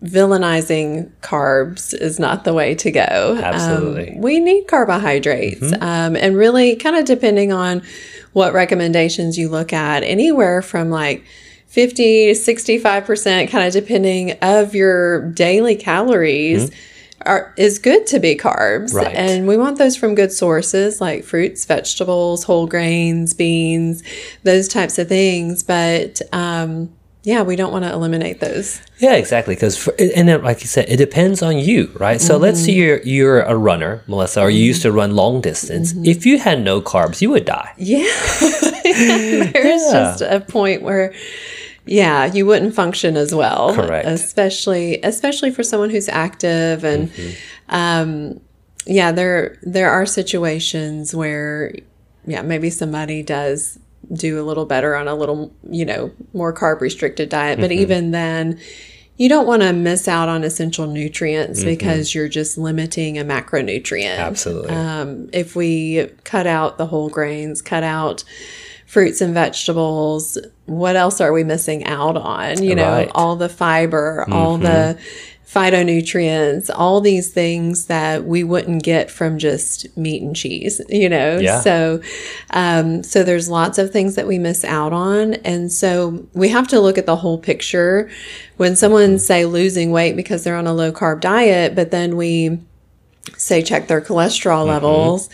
villainizing 0.03 1.11
carbs 1.21 1.93
is 1.93 2.19
not 2.19 2.43
the 2.43 2.53
way 2.53 2.75
to 2.75 2.91
go. 2.91 3.35
Um, 3.37 3.43
Absolutely. 3.43 4.15
we 4.17 4.39
need 4.39 4.67
carbohydrates. 4.67 5.73
Um, 5.73 6.15
and 6.15 6.35
really, 6.37 6.75
kind 6.75 6.95
of 6.95 7.05
depending 7.05 7.51
on 7.51 7.81
what 8.33 8.53
recommendations 8.53 9.37
you 9.37 9.49
look 9.49 9.73
at, 9.73 10.03
anywhere 10.03 10.61
from 10.61 10.89
like 10.89 11.23
50 11.67 12.33
to 12.33 12.39
65%, 12.39 13.49
kind 13.49 13.67
of 13.67 13.73
depending 13.73 14.31
of 14.41 14.73
your 14.75 15.29
daily 15.31 15.75
calories. 15.75 16.71
Are, 17.25 17.53
is 17.57 17.79
good 17.79 18.07
to 18.07 18.19
be 18.21 18.37
carbs 18.37 18.93
Right. 18.93 19.13
and 19.13 19.45
we 19.45 19.57
want 19.57 19.77
those 19.77 19.97
from 19.97 20.15
good 20.15 20.31
sources 20.31 21.01
like 21.01 21.25
fruits 21.25 21.65
vegetables 21.65 22.45
whole 22.45 22.65
grains 22.65 23.33
beans 23.33 24.03
those 24.43 24.69
types 24.69 24.97
of 24.97 25.09
things 25.09 25.61
but 25.61 26.21
um, 26.31 26.89
yeah 27.31 27.41
we 27.50 27.55
don't 27.55 27.71
want 27.75 27.83
to 27.88 27.91
eliminate 27.98 28.38
those 28.45 28.67
Yeah, 29.05 29.15
exactly. 29.24 29.55
Because 29.55 29.75
and 30.17 30.25
then, 30.27 30.39
like 30.50 30.59
you 30.63 30.67
said, 30.75 30.86
it 30.93 30.98
depends 31.07 31.39
on 31.50 31.53
you, 31.69 31.81
right? 32.05 32.19
So 32.27 32.33
let's 32.45 32.59
say 32.65 32.74
you're 32.81 33.01
you're 33.15 33.39
a 33.41 33.55
runner, 33.69 33.93
Melissa, 34.07 34.39
or 34.45 34.50
you 34.57 34.63
used 34.71 34.81
to 34.88 34.91
run 34.91 35.09
long 35.15 35.36
distance. 35.41 35.88
If 36.15 36.25
you 36.27 36.36
had 36.48 36.57
no 36.71 36.75
carbs, 36.81 37.21
you 37.24 37.29
would 37.33 37.45
die. 37.45 37.71
Yeah. 37.77 38.03
There's 38.83 39.83
Yeah. 39.86 39.91
just 39.93 40.21
a 40.21 40.39
point 40.41 40.81
where 40.81 41.13
yeah, 41.86 42.25
you 42.36 42.45
wouldn't 42.45 42.75
function 42.75 43.17
as 43.17 43.33
well. 43.33 43.74
Correct. 43.74 44.07
Especially 44.07 45.00
especially 45.03 45.51
for 45.51 45.63
someone 45.63 45.89
who's 45.89 46.09
active 46.09 46.83
and 46.83 47.09
Mm-hmm. 47.12 47.75
um 47.81 48.39
yeah, 48.86 49.12
there 49.19 49.57
there 49.75 49.89
are 49.91 50.05
situations 50.05 51.13
where 51.15 51.74
yeah, 52.25 52.41
maybe 52.41 52.69
somebody 52.69 53.24
does 53.24 53.79
do 54.13 54.39
a 54.41 54.43
little 54.43 54.65
better 54.65 54.95
on 54.95 55.07
a 55.07 55.15
little, 55.15 55.53
you 55.69 55.85
know, 55.85 56.11
more 56.33 56.53
carb 56.53 56.81
restricted 56.81 57.29
diet, 57.29 57.59
but 57.59 57.69
Mm-hmm. 57.69 57.79
even 57.81 58.11
then 58.11 58.59
you 59.17 59.27
don't 59.27 59.45
want 59.47 59.61
to 59.61 59.73
miss 59.73 60.07
out 60.07 60.29
on 60.29 60.43
essential 60.43 60.87
nutrients 60.87 61.59
Mm-hmm. 61.59 61.69
because 61.69 62.15
you're 62.15 62.29
just 62.29 62.57
limiting 62.57 63.17
a 63.19 63.23
macronutrient 63.25 64.17
Absolutely. 64.17 64.69
um, 64.73 65.29
if 65.33 65.55
we 65.55 66.07
cut 66.23 66.47
out 66.47 66.77
the 66.77 66.85
whole 66.87 67.09
grains, 67.09 67.61
cut 67.61 67.83
out 67.83 68.23
fruits 68.87 69.21
and 69.21 69.33
vegetables. 69.33 70.37
What 70.65 70.95
else 70.95 71.21
are 71.21 71.31
we 71.33 71.43
missing 71.43 71.83
out 71.85 72.17
on? 72.17 72.63
You 72.63 72.75
know, 72.75 73.07
all 73.13 73.35
the 73.35 73.49
fiber, 73.49 74.25
all 74.31 74.57
the 74.57 74.97
phytonutrients, 75.51 76.69
all 76.73 77.01
these 77.01 77.31
things 77.31 77.85
that 77.85 78.23
we 78.25 78.43
wouldn't 78.43 78.83
get 78.83 79.09
from 79.09 79.39
just 79.39 79.87
meat 79.97 80.21
and 80.21 80.35
cheese, 80.35 80.79
you 80.89 81.09
know? 81.09 81.39
Yeah. 81.39 81.61
So, 81.61 82.01
um, 82.51 83.01
so 83.01 83.23
there's 83.23 83.49
lots 83.49 83.79
of 83.79 83.91
things 83.91 84.13
that 84.13 84.27
we 84.27 84.37
miss 84.37 84.63
out 84.63 84.93
on. 84.93 85.33
And 85.35 85.71
so 85.71 86.27
we 86.33 86.49
have 86.49 86.67
to 86.67 86.79
look 86.79 86.99
at 86.99 87.07
the 87.07 87.15
whole 87.15 87.39
picture. 87.39 88.11
When 88.57 88.75
someone 88.75 89.09
mm-hmm. 89.09 89.17
say 89.17 89.45
losing 89.45 89.91
weight 89.91 90.15
because 90.15 90.43
they're 90.43 90.55
on 90.55 90.67
a 90.67 90.73
low 90.73 90.91
carb 90.91 91.21
diet, 91.21 91.73
but 91.73 91.89
then 91.89 92.15
we 92.15 92.59
say 93.35 93.63
check 93.63 93.87
their 93.87 94.01
cholesterol 94.01 94.59
mm-hmm. 94.59 94.69
levels 94.69 95.29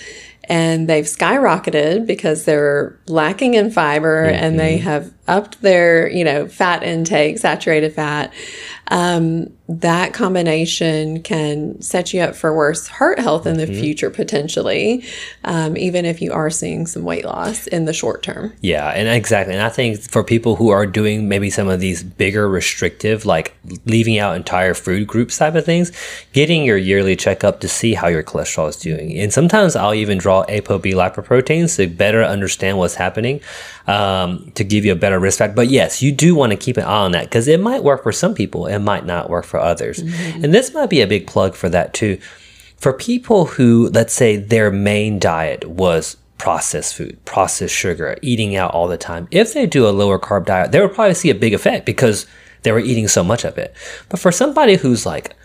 and 0.45 0.88
they've 0.88 1.05
skyrocketed 1.05 2.05
because 2.05 2.45
they're 2.45 2.98
lacking 3.07 3.55
in 3.55 3.72
fiber 3.72 4.24
and 4.25 4.60
they 4.60 4.77
mm-hmm. 4.77 4.88
have 4.88 5.14
upped 5.27 5.62
their 5.62 6.10
you 6.10 6.24
know 6.24 6.48
fat 6.48 6.84
intake 6.84 7.38
saturated 7.38 7.94
fat 7.94 8.34
um, 8.89 9.48
that 9.67 10.13
combination 10.13 11.24
can 11.24 11.82
set 11.82 12.13
you 12.13 12.22
up 12.22 12.36
for 12.36 12.55
worse 12.55 12.88
heart 12.88 13.17
health 13.17 13.48
in 13.48 13.58
the 13.58 13.65
future 13.65 14.12
potentially 14.12 15.03
um, 15.44 15.75
even 15.75 16.05
if 16.05 16.22
you 16.22 16.32
are 16.32 16.51
seeing 16.51 16.86
some 16.86 17.03
weight 17.03 17.25
loss 17.25 17.65
in 17.67 17.86
the 17.86 17.94
short 17.94 18.22
term 18.22 18.53
Yeah, 18.62 18.89
and 18.89 19.08
exactly. 19.08 19.53
And 19.53 19.63
I 19.63 19.70
think 19.70 20.01
for 20.01 20.24
people 20.24 20.55
who 20.55 20.70
are 20.70 20.86
doing 20.86 21.27
maybe 21.27 21.50
some 21.50 21.67
of 21.67 21.79
these 21.79 22.03
bigger 22.03 22.48
restrictive, 22.48 23.25
like 23.25 23.55
leaving 23.86 24.17
out 24.20 24.36
entire 24.36 24.74
food 24.74 25.08
groups 25.08 25.38
type 25.38 25.55
of 25.55 25.65
things, 25.65 25.91
getting 26.34 26.63
your 26.63 26.77
yearly 26.77 27.15
checkup 27.15 27.60
to 27.62 27.67
see 27.67 27.94
how 27.94 28.08
your 28.08 28.24
cholesterol 28.24 28.70
is 28.70 28.77
doing. 28.77 29.17
And 29.17 29.34
sometimes 29.34 29.75
I'll 29.75 29.94
even 29.94 30.17
draw 30.17 30.46
ApoB 30.46 30.94
lipoproteins 30.94 31.77
to 31.77 31.88
better 31.88 32.24
understand 32.24 32.77
what's 32.77 32.96
happening 32.96 33.41
um, 33.88 34.51
to 34.55 34.63
give 34.63 34.86
you 34.86 34.91
a 34.91 34.96
better 34.96 35.14
risk 35.19 35.39
factor. 35.39 35.55
But 35.55 35.69
yes, 35.69 36.01
you 36.01 36.12
do 36.12 36.36
want 36.36 36.51
to 36.51 36.57
keep 36.57 36.77
an 36.77 36.84
eye 36.84 37.03
on 37.03 37.12
that 37.12 37.25
because 37.25 37.48
it 37.48 37.60
might 37.60 37.84
work 37.84 38.03
for 38.03 38.12
some 38.12 38.34
people, 38.34 38.67
it 38.67 38.79
might 38.79 39.05
not 39.05 39.29
work 39.29 39.45
for 39.45 39.60
others. 39.60 40.01
Mm-hmm. 40.01 40.43
And 40.43 40.53
this 40.53 40.74
might 40.74 40.89
be 40.89 41.01
a 41.01 41.07
big 41.07 41.27
plug 41.27 41.55
for 41.55 41.69
that 41.69 41.93
too. 41.93 42.19
For 42.77 42.93
people 42.93 43.45
who, 43.45 43.89
let's 43.93 44.13
say, 44.13 44.36
their 44.36 44.69
main 44.69 45.19
diet 45.19 45.65
was 45.65 46.17
processed 46.38 46.95
food, 46.95 47.24
processed 47.25 47.74
sugar, 47.74 48.17
eating 48.22 48.55
out 48.55 48.72
all 48.72 48.88
the 48.88 48.98
time, 48.98 49.27
if 49.31 49.53
they 49.53 49.65
do 49.65 49.88
a 49.88 49.91
lower 49.91 50.19
carb 50.19 50.45
diet, 50.45 50.72
they 50.72 50.81
would 50.81 50.93
probably 50.93 51.13
see 51.13 51.29
a 51.29 51.36
big 51.36 51.53
effect 51.53 51.86
because 51.86 52.25
they 52.63 52.72
were 52.72 52.79
eating 52.79 53.07
so 53.07 53.24
much 53.24 53.45
of 53.45 53.57
it. 53.57 53.74
But 54.10 54.19
for 54.19 54.31
somebody 54.31 54.75
who's 54.75 55.05
like 55.05 55.36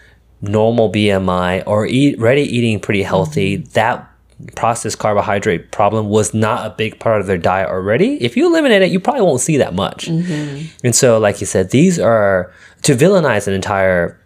normal 0.43 0.91
BMI 0.91 1.63
or 1.67 1.87
eat 1.87 2.19
ready 2.19 2.43
eating 2.43 2.81
pretty 2.81 3.03
healthy, 3.03 3.59
mm-hmm. 3.59 3.71
that 3.73 4.10
processed 4.57 4.99
carbohydrate 4.99 5.71
problem 5.71 6.09
was 6.09 6.33
not 6.35 6.67
a 6.67 6.71
big 6.71 6.99
part 6.99 7.21
of 7.21 7.27
their 7.27 7.39
diet 7.39 7.69
already. 7.69 8.23
If 8.23 8.37
you 8.37 8.47
eliminate 8.47 8.83
it, 8.83 8.91
you 8.91 9.01
probably 9.01 9.23
won't 9.23 9.41
see 9.41 9.57
that 9.59 9.75
much. 9.75 10.09
And 10.09 10.95
so, 10.95 11.19
like 11.19 11.41
you 11.41 11.47
said, 11.47 11.71
these 11.71 11.99
are 11.99 12.53
to 12.83 12.95
villainize 12.95 13.47
an 13.47 13.55
entire 13.55 14.17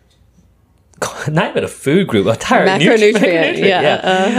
not 1.28 1.50
even 1.50 1.64
a 1.64 1.68
food 1.68 2.06
group, 2.09 2.26
a 2.26 2.30
entire 2.30 2.66
Macronutrient, 2.66 3.14
nutri- 3.14 3.59
yeah, 3.59 3.80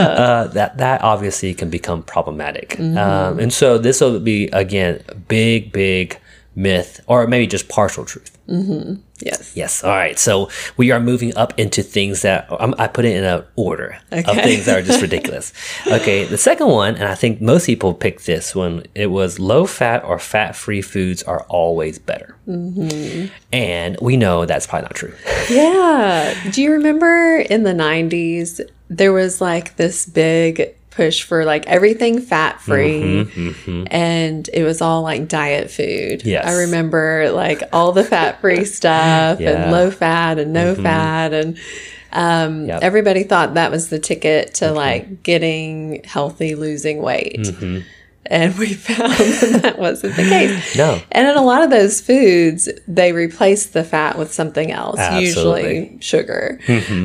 Uh, 0.07 0.47
that 0.47 0.77
that 0.77 1.01
obviously 1.01 1.53
can 1.53 1.69
become 1.69 2.01
problematic. 2.03 2.69
Mm-hmm. 2.69 2.97
Um, 2.97 3.39
and 3.39 3.53
so 3.53 3.77
this 3.77 4.01
will 4.01 4.19
be 4.19 4.47
again 4.47 5.03
big, 5.27 5.71
big 5.71 6.19
myth, 6.55 7.01
or 7.07 7.27
maybe 7.27 7.47
just 7.47 7.67
partial 7.69 8.05
truth. 8.05 8.37
Yes 9.19 9.45
Yes. 9.55 9.83
All 9.85 9.91
right. 9.95 10.19
So 10.19 10.49
we 10.75 10.91
are 10.91 10.99
moving 10.99 11.35
up 11.37 11.57
into 11.57 11.81
things 11.81 12.23
that 12.23 12.47
um, 12.59 12.75
I 12.77 12.87
put 12.87 13.05
it 13.05 13.15
in 13.15 13.23
an 13.23 13.43
order 13.55 13.97
of 14.11 14.25
things 14.25 14.65
that 14.65 14.77
are 14.77 14.81
just 14.81 15.01
ridiculous. 15.07 15.53
okay. 15.87 16.25
The 16.25 16.37
second 16.37 16.67
one, 16.67 16.95
and 16.95 17.05
I 17.05 17.15
think 17.15 17.39
most 17.41 17.65
people 17.65 17.93
picked 17.93 18.25
this 18.25 18.53
one, 18.53 18.83
it 18.93 19.07
was 19.07 19.39
low 19.39 19.65
fat 19.65 20.03
or 20.03 20.19
fat 20.19 20.55
free 20.57 20.81
foods 20.81 21.23
are 21.23 21.43
always 21.43 21.99
better. 21.99 22.35
Mm-hmm. 22.47 23.33
And 23.53 23.97
we 24.01 24.17
know 24.17 24.45
that's 24.45 24.67
probably 24.67 24.83
not 24.83 24.95
true. 24.95 25.13
Yeah. 25.49 26.33
Do 26.51 26.61
you 26.61 26.71
remember 26.73 27.37
in 27.37 27.63
the 27.63 27.71
90s, 27.73 28.59
there 28.89 29.13
was 29.13 29.39
like 29.41 29.75
this 29.75 30.05
big 30.05 30.75
push 30.95 31.23
for 31.23 31.43
like 31.43 31.67
everything 31.67 32.21
fat 32.21 32.61
free 32.61 33.01
mm-hmm, 33.01 33.49
mm-hmm. 33.49 33.83
and 33.91 34.49
it 34.53 34.63
was 34.63 34.81
all 34.81 35.01
like 35.01 35.27
diet 35.27 35.69
food. 35.69 36.25
Yes. 36.25 36.45
I 36.45 36.61
remember 36.61 37.29
like 37.31 37.61
all 37.73 37.91
the 37.91 38.03
fat 38.03 38.39
free 38.39 38.65
stuff 38.79 39.39
Yeah. 39.39 39.63
and 39.63 39.71
low 39.71 39.91
fat 39.91 40.39
and 40.39 40.53
no 40.53 40.73
mm-hmm. 40.73 40.83
fat 40.83 41.33
and 41.33 41.57
um, 42.13 42.67
Yep. 42.67 42.81
everybody 42.81 43.23
thought 43.23 43.55
that 43.55 43.71
was 43.71 43.89
the 43.89 43.99
ticket 43.99 44.55
to 44.55 44.71
like 44.71 45.21
getting 45.21 46.01
healthy, 46.05 46.55
losing 46.55 47.01
weight. 47.01 47.45
And 48.27 48.57
we 48.57 48.73
found 48.73 49.11
that 49.11 49.61
that 49.61 49.79
wasn't 49.79 50.15
the 50.15 50.23
case. 50.23 50.75
No. 50.75 51.01
And 51.11 51.27
in 51.27 51.37
a 51.37 51.41
lot 51.41 51.63
of 51.63 51.69
those 51.69 52.01
foods, 52.01 52.69
they 52.87 53.11
replace 53.11 53.67
the 53.67 53.83
fat 53.83 54.17
with 54.17 54.33
something 54.33 54.71
else, 54.71 54.99
Absolutely. 54.99 55.77
usually 55.77 55.97
sugar, 56.01 56.59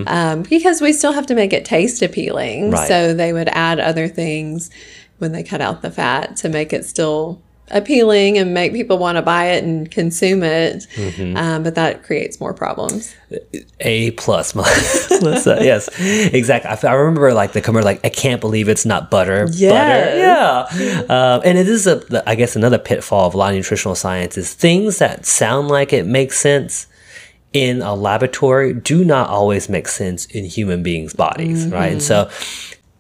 um, 0.07 0.43
because 0.43 0.81
we 0.81 0.93
still 0.93 1.12
have 1.12 1.27
to 1.27 1.35
make 1.35 1.53
it 1.53 1.65
taste 1.65 2.03
appealing. 2.03 2.71
Right. 2.71 2.89
So 2.89 3.15
they 3.15 3.33
would 3.33 3.49
add 3.49 3.81
other 3.81 4.09
things 4.09 4.71
when 5.19 5.33
they 5.33 5.43
cut 5.43 5.61
out 5.61 5.83
the 5.83 5.91
fat 5.91 6.37
to 6.37 6.49
make 6.49 6.73
it 6.73 6.85
still 6.85 7.43
appealing 7.71 8.39
and 8.39 8.53
make 8.55 8.73
people 8.73 8.99
want 8.99 9.17
to 9.17 9.23
buy 9.23 9.47
it 9.53 9.65
and 9.65 9.91
consume 9.91 10.43
it. 10.43 10.87
Um, 11.37 11.62
but 11.62 11.75
that 11.75 12.03
creates 12.03 12.41
more 12.41 12.53
problems. 12.53 13.15
A 13.81 14.11
plus, 14.12 14.55
Melissa. 15.21 15.59
yes, 15.61 15.89
exactly. 16.33 16.71
I, 16.89 16.93
I 16.93 16.95
remember 16.95 17.33
like 17.33 17.53
the 17.53 17.61
commercial, 17.61 17.87
like 17.87 18.05
I 18.05 18.09
can't 18.09 18.41
believe 18.41 18.69
it's 18.69 18.85
not 18.85 19.11
butter. 19.11 19.47
Yes. 19.53 20.69
Butter. 20.73 20.85
Yeah. 20.85 21.00
Um, 21.35 21.43
and 21.45 21.59
it 21.59 21.69
is 21.69 21.87
a, 21.87 22.29
I 22.29 22.35
guess, 22.35 22.57
another 22.57 22.79
pitfall 22.79 23.27
of 23.27 23.35
a 23.35 23.37
lot 23.37 23.50
of 23.50 23.57
nutritional 23.57 23.95
science 23.95 24.37
is 24.37 24.53
things 24.53 24.99
that 24.99 25.27
sound 25.27 25.69
like 25.69 25.93
it 25.93 26.07
makes 26.07 26.39
sense 26.39 26.87
in 27.53 27.83
a 27.83 27.95
laboratory 27.95 28.73
do 28.73 29.05
not 29.05 29.29
always 29.29 29.69
make 29.69 29.89
sense 29.89 30.27
in 30.27 30.45
human 30.45 30.83
beings' 30.83 31.15
bodies, 31.15 31.67
right? 31.67 31.93
And 31.93 32.03
so. 32.03 32.31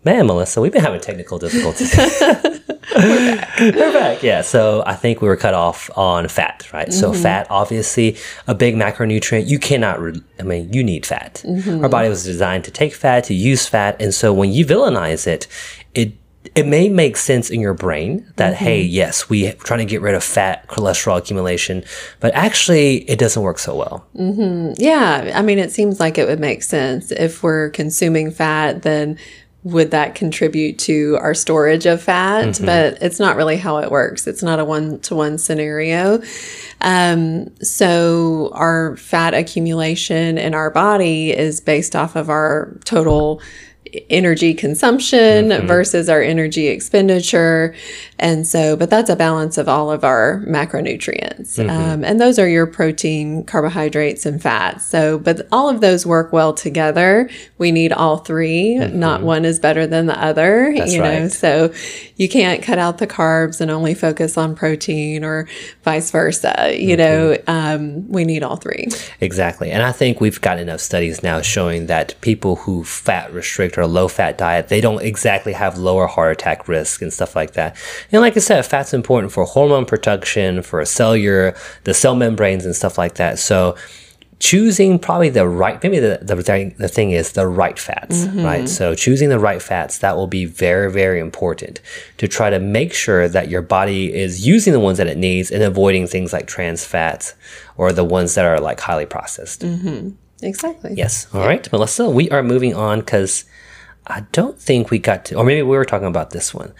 Man, 0.02 0.26
Melissa, 0.26 0.60
we've 0.60 0.72
been 0.72 0.82
having 0.82 1.00
technical 1.00 1.38
difficulties. 1.38 1.94
We're 2.96 3.36
back. 3.36 3.60
we're 3.60 3.92
back. 3.92 4.22
Yeah. 4.22 4.42
So 4.42 4.82
I 4.84 4.94
think 4.94 5.22
we 5.22 5.28
were 5.28 5.36
cut 5.36 5.54
off 5.54 5.90
on 5.96 6.26
fat, 6.26 6.68
right? 6.72 6.92
So 6.92 7.12
mm-hmm. 7.12 7.22
fat, 7.22 7.46
obviously, 7.48 8.16
a 8.48 8.54
big 8.54 8.74
macronutrient. 8.74 9.46
You 9.46 9.58
cannot. 9.60 10.00
Re- 10.00 10.20
I 10.40 10.42
mean, 10.42 10.72
you 10.72 10.82
need 10.82 11.06
fat. 11.06 11.42
Mm-hmm. 11.46 11.84
Our 11.84 11.88
body 11.88 12.08
was 12.08 12.24
designed 12.24 12.64
to 12.64 12.70
take 12.72 12.92
fat, 12.92 13.24
to 13.24 13.34
use 13.34 13.66
fat, 13.66 13.96
and 14.00 14.12
so 14.12 14.32
when 14.32 14.50
you 14.50 14.66
villainize 14.66 15.26
it, 15.28 15.46
it 15.94 16.14
it 16.54 16.66
may 16.66 16.88
make 16.88 17.16
sense 17.16 17.50
in 17.50 17.60
your 17.60 17.74
brain 17.74 18.26
that 18.36 18.54
mm-hmm. 18.54 18.64
hey, 18.64 18.82
yes, 18.82 19.28
we're 19.28 19.52
trying 19.52 19.80
to 19.80 19.84
get 19.84 20.00
rid 20.00 20.14
of 20.14 20.24
fat 20.24 20.66
cholesterol 20.68 21.18
accumulation, 21.18 21.84
but 22.18 22.34
actually, 22.34 23.08
it 23.08 23.18
doesn't 23.18 23.42
work 23.42 23.58
so 23.58 23.76
well. 23.76 24.06
Yeah. 24.78 25.32
I 25.34 25.42
mean, 25.42 25.58
it 25.58 25.70
seems 25.70 26.00
like 26.00 26.18
it 26.18 26.26
would 26.26 26.40
make 26.40 26.62
sense. 26.62 27.12
If 27.12 27.42
we're 27.42 27.70
consuming 27.70 28.30
fat, 28.30 28.82
then 28.82 29.18
would 29.62 29.90
that 29.90 30.14
contribute 30.14 30.78
to 30.78 31.18
our 31.20 31.34
storage 31.34 31.84
of 31.84 32.02
fat? 32.02 32.58
But 32.64 33.02
it's 33.02 33.20
not 33.20 33.36
really 33.36 33.56
how 33.56 33.76
it 33.78 33.90
works. 33.90 34.26
It's 34.26 34.42
not 34.42 34.58
a 34.58 34.64
one 34.64 35.00
to 35.00 35.14
one 35.14 35.36
scenario. 35.36 36.22
Um, 36.80 37.54
so 37.62 38.50
our 38.54 38.96
fat 38.96 39.34
accumulation 39.34 40.38
in 40.38 40.54
our 40.54 40.70
body 40.70 41.36
is 41.36 41.60
based 41.60 41.94
off 41.94 42.16
of 42.16 42.30
our 42.30 42.74
total 42.84 43.42
energy 44.08 44.54
consumption 44.54 45.66
versus 45.66 46.08
our 46.08 46.22
energy 46.22 46.68
expenditure. 46.68 47.74
And 48.18 48.46
so, 48.46 48.76
but 48.76 48.90
that's 48.90 49.08
a 49.08 49.16
balance 49.16 49.56
of 49.58 49.68
all 49.68 49.90
of 49.90 50.04
our 50.04 50.42
macronutrients. 50.46 51.58
Um, 51.58 52.04
and 52.04 52.20
those 52.20 52.38
are 52.38 52.48
your 52.48 52.66
protein, 52.66 53.44
carbohydrates, 53.44 54.26
and 54.26 54.40
fats. 54.40 54.84
So, 54.86 55.18
but 55.18 55.46
all 55.50 55.68
of 55.68 55.80
those 55.80 56.04
work 56.04 56.32
well 56.32 56.52
together. 56.52 57.30
We 57.58 57.72
need 57.72 57.92
all 57.92 58.18
3 58.18 58.76
Not 58.88 59.22
one 59.22 59.44
is 59.44 59.58
better 59.58 59.86
than 59.86 60.06
the 60.06 60.22
other, 60.22 60.72
That's 60.76 60.92
you 60.92 60.98
know. 61.00 61.22
right. 61.22 61.32
So 61.32 61.72
you 62.16 62.28
can't 62.28 62.62
cut 62.62 62.78
out 62.78 62.98
the 62.98 63.06
carbs 63.06 63.60
and 63.60 63.70
only 63.70 63.94
focus 63.94 64.36
on 64.36 64.54
protein 64.54 65.24
or 65.24 65.48
vice 65.82 66.10
versa. 66.10 66.74
You 66.78 66.96
know, 66.96 67.36
um, 67.46 68.08
we 68.08 68.24
need 68.24 68.42
all 68.42 68.56
three. 68.56 68.88
Exactly. 69.20 69.70
And 69.70 69.82
I 69.82 69.92
think 69.92 70.20
we've 70.20 70.40
got 70.40 70.58
enough 70.58 70.80
studies 70.80 71.22
now 71.22 71.40
showing 71.40 71.86
that 71.86 72.20
people 72.20 72.56
who 72.56 72.84
fat 72.84 73.32
restrict 73.32 73.78
or 73.80 73.86
low 73.86 74.08
fat 74.08 74.38
diet, 74.38 74.68
they 74.68 74.80
don't 74.80 75.02
exactly 75.02 75.52
have 75.52 75.78
lower 75.78 76.06
heart 76.06 76.32
attack 76.32 76.68
risk 76.68 77.02
and 77.02 77.12
stuff 77.12 77.34
like 77.34 77.52
that. 77.54 77.76
And 78.12 78.20
like 78.20 78.36
I 78.36 78.40
said, 78.40 78.64
fat's 78.66 78.94
important 78.94 79.32
for 79.32 79.44
hormone 79.44 79.86
production, 79.86 80.62
for 80.62 80.84
cellular, 80.84 81.56
the 81.84 81.94
cell 81.94 82.14
membranes 82.14 82.64
and 82.64 82.76
stuff 82.76 82.98
like 82.98 83.14
that. 83.14 83.38
So 83.38 83.76
choosing 84.40 84.98
probably 84.98 85.28
the 85.28 85.46
right 85.46 85.82
maybe 85.82 85.98
the, 85.98 86.18
the, 86.22 86.42
thing- 86.42 86.74
the 86.78 86.88
thing 86.88 87.10
is 87.10 87.32
the 87.32 87.46
right 87.46 87.78
fats 87.78 88.24
mm-hmm. 88.24 88.42
right 88.42 88.68
so 88.70 88.94
choosing 88.94 89.28
the 89.28 89.38
right 89.38 89.60
fats 89.60 89.98
that 89.98 90.16
will 90.16 90.26
be 90.26 90.46
very 90.46 90.90
very 90.90 91.20
important 91.20 91.78
to 92.16 92.26
try 92.26 92.48
to 92.48 92.58
make 92.58 92.94
sure 92.94 93.28
that 93.28 93.50
your 93.50 93.60
body 93.60 94.12
is 94.12 94.46
using 94.46 94.72
the 94.72 94.80
ones 94.80 94.96
that 94.96 95.06
it 95.06 95.18
needs 95.18 95.50
and 95.50 95.62
avoiding 95.62 96.06
things 96.06 96.32
like 96.32 96.46
trans 96.46 96.86
fats 96.86 97.34
or 97.76 97.92
the 97.92 98.02
ones 98.02 98.34
that 98.34 98.46
are 98.46 98.58
like 98.58 98.80
highly 98.80 99.06
processed 99.06 99.60
mm-hmm. 99.60 100.08
Exactly. 100.42 100.94
yes 100.96 101.26
all 101.34 101.46
right 101.46 101.70
melissa 101.70 102.08
we 102.08 102.30
are 102.30 102.42
moving 102.42 102.74
on 102.74 103.00
because 103.00 103.44
i 104.10 104.20
don't 104.32 104.58
think 104.58 104.90
we 104.90 104.98
got 104.98 105.24
to 105.24 105.34
or 105.36 105.44
maybe 105.44 105.62
we 105.62 105.76
were 105.76 105.84
talking 105.84 106.08
about 106.08 106.30
this 106.30 106.52
one 106.54 106.72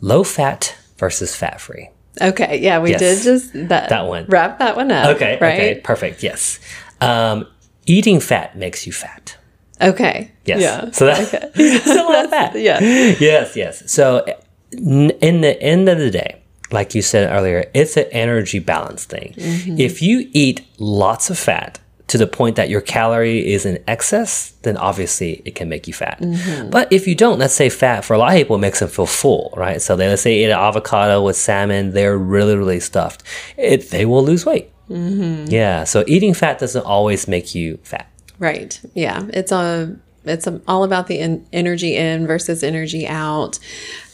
low 0.00 0.22
fat 0.24 0.76
versus 0.98 1.34
fat 1.36 1.60
free 1.60 1.88
Okay, 2.20 2.60
yeah, 2.60 2.78
we 2.78 2.90
Yes. 2.90 3.00
did 3.00 3.22
just 3.24 3.52
that, 3.70 3.88
That 3.88 4.06
one. 4.06 4.26
Wrap 4.28 4.60
that 4.60 4.76
one 4.76 4.92
up. 4.92 5.16
Okay. 5.16 5.36
right? 5.40 5.52
Okay. 5.54 5.80
Perfect. 5.82 6.22
Yes. 6.22 6.60
Um, 7.00 7.44
eating 7.86 8.20
fat 8.20 8.56
makes 8.56 8.86
you 8.86 8.92
fat. 8.92 9.36
Okay. 9.82 10.30
Yes. 10.44 10.60
Yeah. 10.62 10.90
So 10.92 11.06
that, 11.06 11.50
it's 11.56 11.86
a 11.88 12.04
lot 12.04 12.24
of 12.26 12.30
fat. 12.30 12.54
Yeah. 12.54 12.78
Yes. 13.18 13.56
Yes. 13.56 13.90
So 13.90 14.24
in 14.70 15.40
the 15.40 15.60
end 15.60 15.88
of 15.88 15.98
the 15.98 16.08
day, 16.08 16.40
like 16.70 16.94
you 16.94 17.02
said 17.02 17.32
earlier, 17.32 17.68
it's 17.74 17.96
an 17.96 18.06
energy 18.12 18.60
balance 18.60 19.04
thing. 19.06 19.34
If 19.36 20.00
you 20.00 20.28
eat 20.32 20.64
lots 20.78 21.30
of 21.30 21.36
fat 21.38 21.80
to 22.06 22.18
the 22.18 22.26
point 22.26 22.56
that 22.56 22.68
your 22.68 22.80
calorie 22.80 23.52
is 23.52 23.64
in 23.64 23.82
excess, 23.88 24.50
then 24.62 24.76
obviously 24.76 25.42
it 25.44 25.54
can 25.54 25.68
make 25.68 25.88
you 25.88 25.94
fat. 25.94 26.22
But 26.70 26.92
if 26.92 27.06
you 27.06 27.14
don't, 27.14 27.38
let's 27.38 27.54
say 27.54 27.70
fat 27.70 28.04
for 28.04 28.12
a 28.12 28.18
lot 28.18 28.32
of 28.32 28.38
people 28.38 28.58
makes 28.58 28.80
them 28.80 28.88
feel 28.88 29.06
full, 29.06 29.54
right? 29.56 29.80
So 29.80 29.96
they 29.96 30.08
let's 30.08 30.22
say 30.22 30.42
eat 30.42 30.50
an 30.50 30.58
avocado 30.58 31.22
with 31.22 31.36
salmon, 31.36 31.92
they're 31.92 32.18
really 32.18 32.56
really 32.56 32.80
stuffed. 32.80 33.22
It 33.56 33.90
they 33.90 34.04
will 34.04 34.24
lose 34.24 34.44
weight. 34.44 34.70
Yeah. 34.88 35.84
So 35.84 36.04
eating 36.06 36.34
fat 36.34 36.58
doesn't 36.58 36.84
always 36.84 37.26
make 37.26 37.54
you 37.54 37.78
fat. 37.82 38.10
Right. 38.38 38.78
Yeah. 38.94 39.26
It's 39.32 39.50
a 39.52 39.96
it's 40.24 40.46
a, 40.46 40.60
all 40.66 40.84
about 40.84 41.06
the 41.06 41.20
en- 41.20 41.46
energy 41.52 41.96
in 41.96 42.26
versus 42.26 42.62
energy 42.62 43.06
out, 43.06 43.58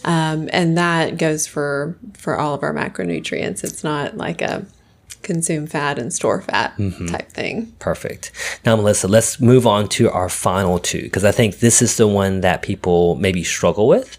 um, 0.05 0.49
and 0.53 0.77
that 0.77 1.19
goes 1.19 1.47
for 1.47 1.97
for 2.15 2.37
all 2.37 2.55
of 2.55 2.63
our 2.63 2.75
macronutrients. 2.75 3.65
It's 3.65 3.85
not 3.85 4.17
like 4.17 4.43
a 4.43 4.67
consume 5.33 5.67
fat 5.67 5.99
and 5.99 6.13
store 6.13 6.41
fat 6.43 6.77
Mm-hmm. 6.79 7.07
type 7.07 7.31
thing. 7.31 7.73
Perfect. 7.79 8.33
Now, 8.67 8.77
Melissa, 8.77 9.07
let's 9.09 9.41
move 9.41 9.67
on 9.67 9.89
to 9.97 10.11
our 10.11 10.29
final 10.29 10.79
two 10.79 11.03
because 11.03 11.25
I 11.25 11.33
think 11.33 11.59
this 11.61 11.81
is 11.83 11.97
the 11.97 12.07
one 12.09 12.41
that 12.41 12.63
people 12.63 13.15
maybe 13.17 13.43
struggle 13.45 13.87
with. 13.89 14.17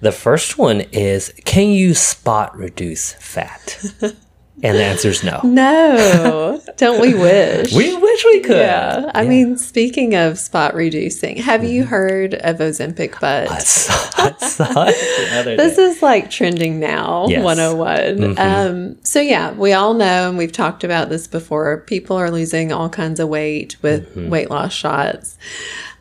The 0.00 0.12
first 0.12 0.58
one 0.58 0.80
is 0.92 1.32
can 1.44 1.68
you 1.68 1.94
spot 1.94 2.56
reduce 2.56 3.12
fat? 3.14 3.64
and 4.62 4.76
the 4.78 4.84
answer 4.84 5.08
is 5.08 5.22
no. 5.24 5.40
No, 5.42 6.60
don't 6.76 7.00
we 7.00 7.12
wish? 7.14 7.72
We 7.74 7.94
wish 7.96 8.24
we 8.24 8.40
could. 8.40 8.56
yeah. 8.56 9.10
I 9.14 9.24
mean, 9.24 9.56
speaking 9.58 10.14
of 10.14 10.38
spot 10.38 10.74
reducing, 10.74 11.36
have 11.38 11.64
you 11.64 11.84
heard 11.84 12.34
of 12.34 12.58
Ozempic 12.58 13.20
butt? 13.20 13.50
I 13.50 13.58
saw, 13.58 13.92
I 14.16 14.32
saw 14.38 14.84
it 14.88 15.30
the 15.30 15.38
other 15.40 15.56
This 15.58 15.76
day. 15.76 15.82
is 15.82 16.02
like 16.02 16.30
trending 16.30 16.78
now, 16.80 17.26
Yes. 17.28 17.42
101. 17.44 18.38
Um, 18.38 18.96
so, 19.04 19.20
yeah, 19.20 19.52
we 19.52 19.72
all 19.72 19.92
know, 19.94 20.28
and 20.28 20.38
we've 20.38 20.52
talked 20.52 20.84
about 20.84 21.08
this 21.10 21.26
before, 21.26 21.78
people 21.82 22.16
are 22.16 22.30
losing 22.30 22.72
all 22.72 22.88
kinds 22.88 23.20
of 23.20 23.28
weight 23.28 23.76
with 23.82 24.16
weight 24.16 24.50
loss 24.50 24.72
shots. 24.72 25.36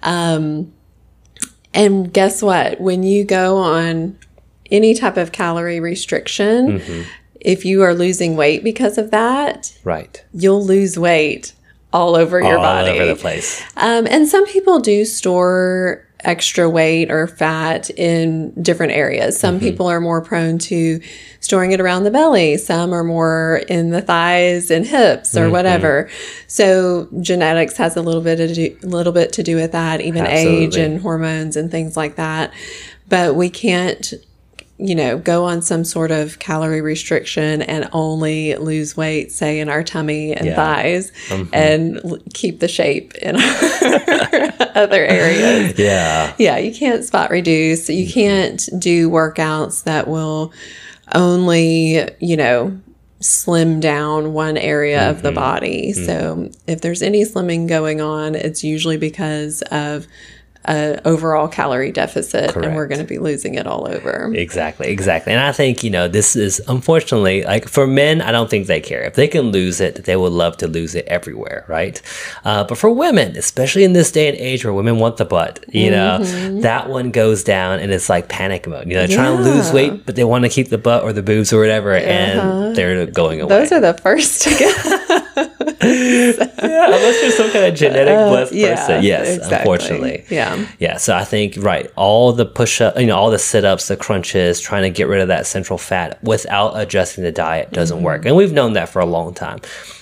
Um, 0.03 0.71
and 1.73 2.13
guess 2.13 2.41
what? 2.43 2.79
When 2.79 3.01
you 3.03 3.23
go 3.25 3.57
on 3.57 4.17
any 4.71 4.93
type 4.93 5.17
of 5.17 5.31
calorie 5.31 5.79
restriction, 5.79 7.05
if 7.43 7.65
you 7.65 7.81
are 7.83 7.93
losing 7.93 8.35
weight 8.35 8.63
because 8.63 8.97
of 8.97 9.11
that, 9.11 9.73
Right. 9.83 10.23
you'll 10.33 10.63
lose 10.65 10.97
weight 10.97 11.53
all 11.91 12.15
over 12.15 12.39
your 12.39 12.57
All 12.57 12.63
body. 12.63 12.89
over 12.91 13.05
the 13.05 13.15
place. 13.15 13.61
Um, 13.77 14.07
and 14.09 14.27
some 14.27 14.45
people 14.47 14.79
do 14.79 15.05
store 15.05 16.07
extra 16.25 16.69
weight 16.69 17.11
or 17.11 17.27
fat 17.27 17.89
in 17.91 18.51
different 18.63 18.93
areas. 18.93 19.37
Some 19.37 19.57
Mm-hmm. 19.57 19.65
people 19.65 19.87
are 19.87 19.99
more 19.99 20.21
prone 20.21 20.57
to 20.59 21.01
storing 21.41 21.73
it 21.73 21.81
around 21.81 22.05
the 22.05 22.11
belly. 22.11 22.55
Some 22.57 22.93
are 22.93 23.03
more 23.03 23.61
in 23.67 23.89
the 23.89 24.01
thighs 24.01 24.71
and 24.71 24.85
hips 24.87 25.33
Mm-hmm. 25.35 25.43
or 25.43 25.49
whatever. 25.51 26.09
So 26.47 27.09
genetics 27.19 27.75
has 27.75 27.97
a 27.97 28.01
little 28.01 28.21
bit 28.21 28.39
of 28.39 28.53
do, 28.55 28.75
little 28.83 29.11
bit 29.11 29.33
to 29.33 29.43
do 29.43 29.57
with 29.57 29.73
that, 29.73 29.99
even 29.99 30.25
age 30.25 30.77
and 30.77 31.01
hormones 31.01 31.57
and 31.57 31.69
things 31.69 31.97
like 31.97 32.15
that. 32.15 32.53
But 33.09 33.35
we 33.35 33.49
can't 33.49 34.13
you 34.83 34.95
know, 34.95 35.17
go 35.17 35.45
on 35.45 35.61
some 35.61 35.85
sort 35.85 36.11
of 36.11 36.39
calorie 36.39 36.81
restriction 36.81 37.61
and 37.61 37.87
only 37.93 38.53
lose 38.57 38.97
weight, 38.97 39.31
say 39.31 39.61
in 39.61 39.69
our 39.69 39.81
tummy 39.81 40.33
and 40.33 40.45
Yeah. 40.45 40.55
thighs, 40.55 41.09
mm-hmm. 41.29 41.49
and 41.53 42.01
l- 42.03 42.17
keep 42.33 42.59
the 42.59 42.67
shape 42.67 43.15
in 43.15 43.37
our 43.37 44.53
other 44.75 45.05
areas. 45.05 45.79
Yeah. 45.79 46.33
Yeah, 46.37 46.57
you 46.57 46.73
can't 46.73 47.05
spot 47.05 47.31
reduce. 47.31 47.89
You 47.89 48.05
mm-hmm. 48.05 48.13
can't 48.13 48.69
do 48.77 49.09
workouts 49.09 49.83
that 49.85 50.09
will 50.09 50.51
only, 51.15 52.05
you 52.19 52.35
know, 52.35 52.77
slim 53.21 53.79
down 53.79 54.33
one 54.33 54.57
area 54.57 55.09
of 55.09 55.21
the 55.21 55.29
mm-hmm. 55.29 55.35
body. 55.35 55.93
So 55.93 56.51
if 56.67 56.81
there's 56.81 57.01
any 57.01 57.23
slimming 57.23 57.69
going 57.69 58.01
on, 58.01 58.35
it's 58.35 58.65
usually 58.65 58.97
because 58.97 59.61
of 59.71 60.07
a 60.65 60.99
overall 61.05 61.47
calorie 61.47 61.91
deficit 61.91 62.55
and 62.55 62.75
we're 62.75 62.87
going 62.87 63.01
to 63.01 63.07
be 63.07 63.17
losing 63.17 63.55
it 63.55 63.67
all 63.67 63.87
over. 63.87 64.31
Exactly, 64.33 64.89
exactly. 64.89 65.33
And 65.33 65.41
I 65.41 65.51
think, 65.51 65.83
you 65.83 65.89
know, 65.89 66.07
this 66.07 66.35
is 66.35 66.61
unfortunately 66.67 67.43
like 67.43 67.67
for 67.67 67.85
men, 67.85 68.21
I 68.21 68.31
don't 68.31 68.49
think 68.49 68.67
they 68.67 68.79
care. 68.79 69.01
If 69.03 69.15
they 69.15 69.27
can 69.27 69.51
lose 69.51 69.81
it, 69.81 70.05
they 70.05 70.15
would 70.15 70.31
love 70.31 70.57
to 70.57 70.67
lose 70.67 70.95
it 70.95 71.05
everywhere, 71.05 71.65
right? 71.67 72.01
Uh, 72.45 72.63
but 72.63 72.77
for 72.77 72.89
women, 72.89 73.35
especially 73.35 73.83
in 73.83 73.93
this 73.93 74.11
day 74.11 74.29
and 74.29 74.37
age 74.37 74.63
where 74.63 74.73
women 74.73 74.99
want 74.99 75.17
the 75.17 75.25
butt, 75.25 75.63
you 75.67 75.91
know, 75.91 76.19
that 76.61 76.89
one 76.89 77.11
goes 77.11 77.43
down 77.43 77.79
and 77.79 77.91
it's 77.91 78.09
like 78.09 78.29
panic 78.29 78.67
mode. 78.67 78.87
You 78.87 78.95
know, 78.95 79.07
they're 79.07 79.17
trying 79.17 79.37
to 79.37 79.43
lose 79.43 79.71
weight, 79.71 80.05
but 80.05 80.15
they 80.15 80.23
want 80.23 80.43
to 80.45 80.49
keep 80.49 80.69
the 80.69 80.77
butt 80.77 81.03
or 81.03 81.13
the 81.13 81.23
boobs 81.23 81.51
or 81.51 81.59
whatever, 81.59 81.93
and 81.93 82.75
they're 82.75 83.05
going 83.07 83.41
away. 83.41 83.49
Those 83.49 83.71
are 83.71 83.81
the 83.81 83.93
first 83.95 84.43
to 84.43 84.49
go. 84.57 84.99
yeah, 85.83 86.85
unless 86.85 87.21
you're 87.21 87.31
some 87.31 87.51
kind 87.51 87.65
of 87.65 87.75
genetic 87.75 88.15
blessed 88.15 88.51
Uh, 88.53 88.55
yeah, 88.55 88.75
person. 88.75 89.03
Yes, 89.03 89.37
exactly. 89.37 89.57
unfortunately. 89.57 90.25
Yeah. 90.29 90.67
Yeah, 90.79 90.97
so 90.97 91.15
I 91.15 91.23
think 91.23 91.55
right, 91.57 91.91
all 91.95 92.33
the 92.33 92.45
push 92.45 92.81
up, 92.81 92.97
you 92.99 93.05
know, 93.07 93.17
all 93.17 93.31
the 93.31 93.39
sit 93.39 93.65
ups, 93.65 93.87
the 93.87 93.97
crunches, 93.97 94.59
trying 94.61 94.83
to 94.83 94.89
get 94.89 95.07
rid 95.07 95.21
of 95.21 95.27
that 95.29 95.45
central 95.45 95.77
fat 95.77 96.23
without 96.23 96.77
adjusting 96.79 97.23
the 97.23 97.31
diet 97.31 97.71
doesn't 97.71 97.97
Mm-hmm. 97.97 98.05
work. 98.05 98.25
And 98.25 98.35
we've 98.35 98.53
known 98.53 98.73
that 98.73 98.89
for 98.89 98.99
a 98.99 99.05
long 99.05 99.33
time. 99.33 99.59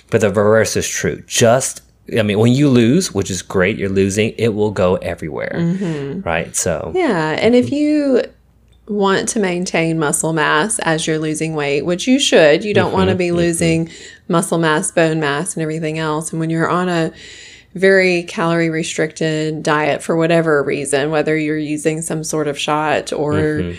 But 0.09 0.21
the 0.21 0.27
reverse 0.29 0.75
is 0.75 0.87
true. 0.87 1.21
Just 1.27 1.81
I 2.17 2.23
mean, 2.23 2.39
when 2.39 2.51
you 2.51 2.67
lose, 2.67 3.13
which 3.13 3.29
is 3.31 3.41
great, 3.41 3.77
you're 3.77 3.87
losing, 3.89 4.33
it 4.37 4.49
will 4.49 4.71
go 4.71 4.95
everywhere. 4.97 5.51
Right? 6.25 6.55
So 6.55 6.81
Mm-hmm. 6.87 6.97
Yeah. 6.97 7.37
And 7.39 7.55
if 7.55 7.71
you 7.71 8.23
want 8.87 9.29
to 9.29 9.39
maintain 9.39 9.99
muscle 9.99 10.33
mass 10.33 10.79
as 10.79 11.07
you're 11.07 11.19
losing 11.19 11.53
weight, 11.53 11.83
which 11.83 12.07
you 12.07 12.19
should, 12.19 12.63
you 12.63 12.73
don't 12.73 12.91
want 12.91 13.09
to 13.09 13.15
be 13.15 13.31
losing 13.31 13.89
muscle 14.27 14.57
mass, 14.57 14.91
bone 14.91 15.19
mass, 15.19 15.55
and 15.55 15.61
everything 15.61 15.97
else. 15.97 16.31
And 16.31 16.39
when 16.39 16.49
you're 16.49 16.69
on 16.69 16.89
a 16.89 17.13
very 17.73 18.23
calorie 18.23 18.69
restricted 18.69 19.63
diet 19.63 20.01
for 20.03 20.15
whatever 20.15 20.61
reason, 20.63 21.09
whether 21.11 21.37
you're 21.37 21.57
using 21.57 22.01
some 22.01 22.23
sort 22.23 22.47
of 22.47 22.59
shot 22.59 23.13
or 23.13 23.73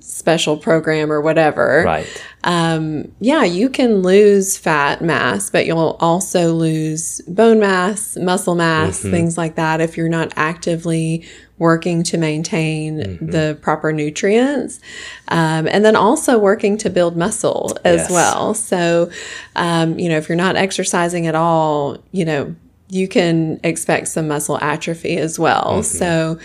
special 0.00 0.56
program 0.56 1.12
or 1.12 1.20
whatever, 1.20 1.82
right. 1.84 2.24
um, 2.44 3.12
yeah, 3.20 3.44
you 3.44 3.68
can 3.68 4.02
lose 4.02 4.56
fat 4.56 5.02
mass, 5.02 5.50
but 5.50 5.66
you'll 5.66 5.96
also 6.00 6.52
lose 6.52 7.20
bone 7.28 7.60
mass, 7.60 8.16
muscle 8.16 8.54
mass, 8.54 9.00
things 9.00 9.38
like 9.38 9.54
that 9.56 9.80
if 9.80 9.96
you're 9.96 10.08
not 10.08 10.32
actively 10.36 11.24
working 11.58 12.02
to 12.04 12.16
maintain 12.18 13.18
the 13.20 13.58
proper 13.60 13.92
nutrients. 13.92 14.80
Um, 15.28 15.66
and 15.68 15.84
then 15.84 15.96
also 15.96 16.38
working 16.38 16.76
to 16.78 16.90
build 16.90 17.16
muscle 17.16 17.76
as 17.84 18.02
Yes. 18.02 18.10
well. 18.10 18.54
So, 18.54 19.10
um, 19.56 19.98
you 19.98 20.08
know, 20.08 20.16
if 20.16 20.28
you're 20.28 20.36
not 20.36 20.56
exercising 20.56 21.26
at 21.26 21.34
all, 21.34 21.98
you 22.12 22.24
know, 22.24 22.54
you 22.88 23.08
can 23.08 23.60
expect 23.64 24.08
some 24.08 24.28
muscle 24.28 24.58
atrophy 24.60 25.18
as 25.18 25.38
well. 25.38 25.82
So, 25.82 26.38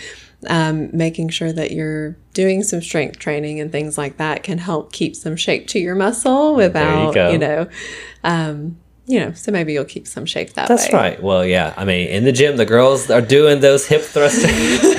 um, 0.46 0.90
making 0.92 1.30
sure 1.30 1.52
that 1.52 1.70
you're 1.70 2.16
doing 2.34 2.62
some 2.62 2.82
strength 2.82 3.18
training 3.18 3.60
and 3.60 3.72
things 3.72 3.96
like 3.96 4.18
that 4.18 4.42
can 4.42 4.58
help 4.58 4.92
keep 4.92 5.16
some 5.16 5.36
shape 5.36 5.68
to 5.68 5.78
your 5.78 5.94
muscle 5.94 6.54
without, 6.54 7.14
go. 7.14 7.30
you, 7.30 7.38
know, 7.38 7.66
um, 8.24 8.76
you 9.06 9.20
know, 9.20 9.32
so 9.32 9.52
maybe 9.52 9.72
you'll 9.74 9.84
keep 9.84 10.06
some 10.06 10.24
shape 10.24 10.54
that 10.54 10.68
That's 10.68 10.84
way. 10.84 10.90
That's 10.90 10.94
right. 10.94 11.22
Well, 11.22 11.44
yeah. 11.44 11.74
I 11.76 11.84
mean, 11.84 12.08
in 12.08 12.24
the 12.24 12.32
gym, 12.32 12.56
the 12.56 12.64
girls 12.64 13.10
are 13.10 13.20
doing 13.20 13.60
those 13.60 13.86
hip 13.86 14.00
thrusters. 14.02 14.50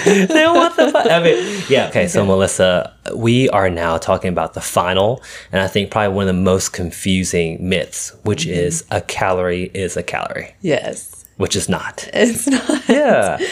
they 0.06 0.28
want 0.48 0.76
the. 0.76 0.91
I 1.12 1.24
mean, 1.24 1.63
yeah. 1.70 1.88
Okay. 1.88 2.08
So, 2.08 2.24
Melissa, 2.24 2.96
we 3.15 3.50
are 3.50 3.70
now 3.70 3.98
talking 3.98 4.30
about 4.30 4.54
the 4.54 4.62
final, 4.62 5.24
and 5.52 5.62
I 5.62 5.68
think 5.68 5.89
probably 5.89 6.15
one 6.15 6.28
of 6.28 6.36
the 6.36 6.41
most 6.41 6.72
confusing 6.74 7.68
myths, 7.68 8.15
which 8.24 8.44
mm-hmm. 8.44 8.54
is 8.54 8.86
a 8.91 9.02
calorie 9.02 9.72
is 9.74 9.98
a 9.98 10.04
calorie, 10.04 10.56
Yes. 10.62 11.26
which 11.38 11.56
is 11.56 11.68
not. 11.68 12.08
It's 12.13 12.48
not. 12.48 12.88
Yeah. 12.88 13.39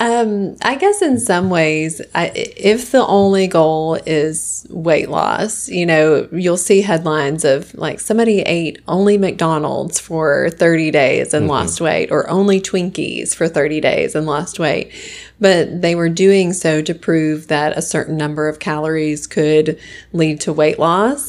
Um, 0.00 0.56
I 0.62 0.76
guess 0.76 1.02
in 1.02 1.20
some 1.20 1.50
ways, 1.50 2.00
I, 2.14 2.32
if 2.34 2.90
the 2.90 3.06
only 3.06 3.46
goal 3.46 3.98
is 4.06 4.66
weight 4.70 5.10
loss, 5.10 5.68
you 5.68 5.84
know, 5.84 6.26
you'll 6.32 6.56
see 6.56 6.80
headlines 6.80 7.44
of 7.44 7.74
like 7.74 8.00
somebody 8.00 8.40
ate 8.40 8.80
only 8.88 9.18
McDonald's 9.18 10.00
for 10.00 10.48
30 10.48 10.90
days 10.90 11.34
and 11.34 11.48
lost 11.48 11.82
weight, 11.82 12.10
or 12.10 12.28
only 12.30 12.62
Twinkies 12.62 13.34
for 13.34 13.46
30 13.46 13.82
days 13.82 14.14
and 14.14 14.24
lost 14.26 14.58
weight. 14.58 14.90
But 15.38 15.82
they 15.82 15.94
were 15.94 16.08
doing 16.08 16.54
so 16.54 16.80
to 16.80 16.94
prove 16.94 17.48
that 17.48 17.76
a 17.76 17.82
certain 17.82 18.16
number 18.16 18.48
of 18.48 18.58
calories 18.58 19.26
could 19.26 19.78
lead 20.14 20.40
to 20.40 20.52
weight 20.52 20.78
loss. 20.78 21.28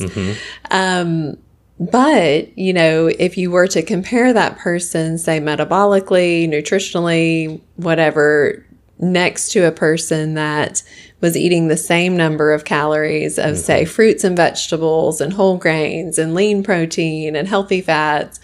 Um, 0.71 1.37
but, 1.81 2.55
you 2.55 2.73
know, 2.73 3.07
if 3.07 3.39
you 3.39 3.49
were 3.49 3.65
to 3.69 3.81
compare 3.81 4.33
that 4.33 4.59
person, 4.59 5.17
say 5.17 5.39
metabolically, 5.39 6.47
nutritionally, 6.47 7.59
whatever, 7.77 8.63
next 8.99 9.51
to 9.53 9.65
a 9.65 9.71
person 9.71 10.35
that 10.35 10.83
was 11.21 11.35
eating 11.35 11.69
the 11.69 11.77
same 11.77 12.15
number 12.15 12.53
of 12.53 12.65
calories 12.65 13.39
of, 13.39 13.57
say, 13.57 13.81
mm-hmm. 13.81 13.91
fruits 13.91 14.23
and 14.23 14.37
vegetables 14.37 15.21
and 15.21 15.33
whole 15.33 15.57
grains 15.57 16.19
and 16.19 16.35
lean 16.35 16.61
protein 16.61 17.35
and 17.35 17.47
healthy 17.47 17.81
fats, 17.81 18.39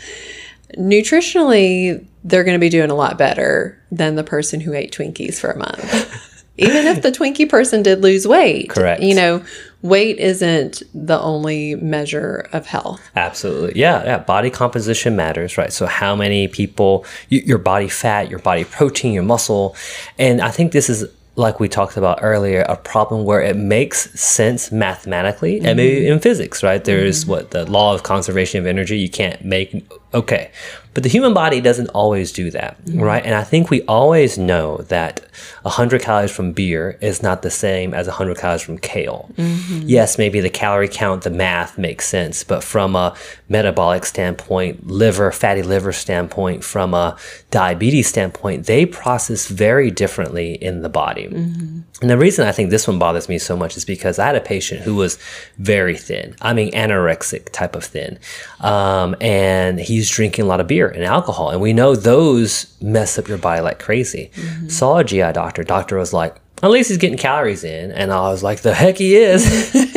nutritionally, 0.75 2.03
they're 2.23 2.43
going 2.43 2.55
to 2.55 2.59
be 2.59 2.69
doing 2.69 2.89
a 2.89 2.95
lot 2.95 3.19
better 3.19 3.79
than 3.91 4.15
the 4.15 4.23
person 4.23 4.59
who 4.59 4.73
ate 4.73 4.91
Twinkies 4.91 5.39
for 5.39 5.51
a 5.51 5.57
month. 5.57 6.23
Even 6.57 6.87
if 6.87 7.03
the 7.03 7.11
Twinkie 7.11 7.47
person 7.47 7.83
did 7.83 8.01
lose 8.01 8.27
weight. 8.27 8.71
Correct. 8.71 9.03
You 9.03 9.13
know, 9.13 9.45
weight 9.81 10.17
isn't 10.17 10.83
the 10.93 11.19
only 11.19 11.75
measure 11.75 12.47
of 12.53 12.65
health. 12.65 13.01
Absolutely. 13.15 13.79
Yeah. 13.79 14.03
Yeah. 14.03 14.17
Body 14.19 14.49
composition 14.49 15.15
matters, 15.15 15.57
right? 15.57 15.71
So, 15.71 15.85
how 15.85 16.15
many 16.15 16.47
people, 16.47 17.05
your 17.29 17.57
body 17.57 17.87
fat, 17.87 18.29
your 18.29 18.39
body 18.39 18.63
protein, 18.63 19.13
your 19.13 19.23
muscle. 19.23 19.75
And 20.17 20.41
I 20.41 20.51
think 20.51 20.71
this 20.71 20.89
is, 20.89 21.05
like 21.35 21.59
we 21.59 21.69
talked 21.69 21.97
about 21.97 22.19
earlier, 22.23 22.61
a 22.61 22.75
problem 22.75 23.23
where 23.23 23.41
it 23.41 23.55
makes 23.55 24.19
sense 24.19 24.71
mathematically 24.71 25.57
and 25.59 25.77
maybe 25.77 26.01
mm-hmm. 26.01 26.13
in 26.13 26.19
physics, 26.19 26.63
right? 26.63 26.83
There's 26.83 27.21
mm-hmm. 27.21 27.31
what 27.31 27.51
the 27.51 27.69
law 27.69 27.93
of 27.93 28.01
conservation 28.01 28.59
of 28.59 28.65
energy. 28.65 28.97
You 28.97 29.09
can't 29.09 29.45
make, 29.45 29.85
okay. 30.15 30.49
But 30.95 31.03
the 31.03 31.09
human 31.09 31.35
body 31.35 31.61
doesn't 31.61 31.89
always 31.89 32.31
do 32.31 32.49
that, 32.51 32.83
mm-hmm. 32.85 33.01
right? 33.01 33.23
And 33.23 33.35
I 33.35 33.43
think 33.43 33.69
we 33.69 33.83
always 33.83 34.39
know 34.39 34.77
that 34.89 35.27
100 35.67 36.01
calories 36.01 36.31
from 36.31 36.53
beer 36.53 36.97
is 37.01 37.21
not 37.21 37.41
the 37.41 37.51
same 37.51 37.93
as 37.93 38.07
100 38.07 38.37
calories 38.37 38.61
from 38.61 38.77
kale. 38.77 39.29
Mm-hmm. 39.35 39.87
Yes, 39.87 40.17
maybe 40.17 40.39
the 40.39 40.49
calorie 40.49 40.87
count, 40.87 41.23
the 41.23 41.29
math 41.29 41.77
makes 41.77 42.07
sense, 42.07 42.43
but 42.43 42.63
from 42.63 42.95
a 42.95 43.15
metabolic 43.49 44.05
standpoint, 44.05 44.87
liver, 44.87 45.31
fatty 45.31 45.63
liver 45.63 45.91
standpoint, 45.91 46.63
from 46.63 46.93
a 46.93 47.17
diabetes 47.51 48.07
standpoint, 48.07 48.65
they 48.65 48.85
process 48.85 49.47
very 49.47 49.91
differently 49.91 50.53
in 50.53 50.81
the 50.83 50.89
body. 50.89 51.27
Mm-hmm. 51.27 51.79
And 52.01 52.09
the 52.11 52.17
reason 52.17 52.47
I 52.47 52.51
think 52.51 52.69
this 52.69 52.87
one 52.87 52.99
bothers 52.99 53.27
me 53.27 53.39
so 53.39 53.57
much 53.57 53.75
is 53.75 53.83
because 53.83 54.19
I 54.19 54.27
had 54.27 54.35
a 54.35 54.41
patient 54.41 54.81
who 54.81 54.95
was 54.95 55.17
very 55.57 55.97
thin. 55.97 56.35
I 56.41 56.53
mean, 56.53 56.71
anorexic 56.73 57.51
type 57.51 57.75
of 57.75 57.83
thin. 57.83 58.19
Um, 58.59 59.15
and 59.19 59.79
he's 59.79 60.09
drinking 60.09 60.45
a 60.45 60.47
lot 60.47 60.59
of 60.59 60.67
beer 60.67 60.87
and 60.87 61.03
alcohol. 61.03 61.49
And 61.49 61.59
we 61.59 61.73
know 61.73 61.95
those 61.95 62.71
mess 62.81 63.17
up 63.17 63.27
your 63.27 63.39
body 63.39 63.61
like 63.61 63.79
crazy. 63.79 64.29
Mm-hmm. 64.35 64.69
Saw 64.69 64.97
a 64.97 65.03
GI 65.03 65.33
doctor. 65.33 65.56
Doctor 65.63 65.97
was 65.97 66.13
like, 66.13 66.37
at 66.63 66.71
least 66.71 66.89
he's 66.89 66.97
getting 66.97 67.17
calories 67.17 67.63
in. 67.63 67.91
And 67.91 68.11
I 68.11 68.29
was 68.29 68.41
like, 68.43 68.61
the 68.61 68.73
heck 68.73 68.97
he 68.97 69.15
is. 69.15 69.71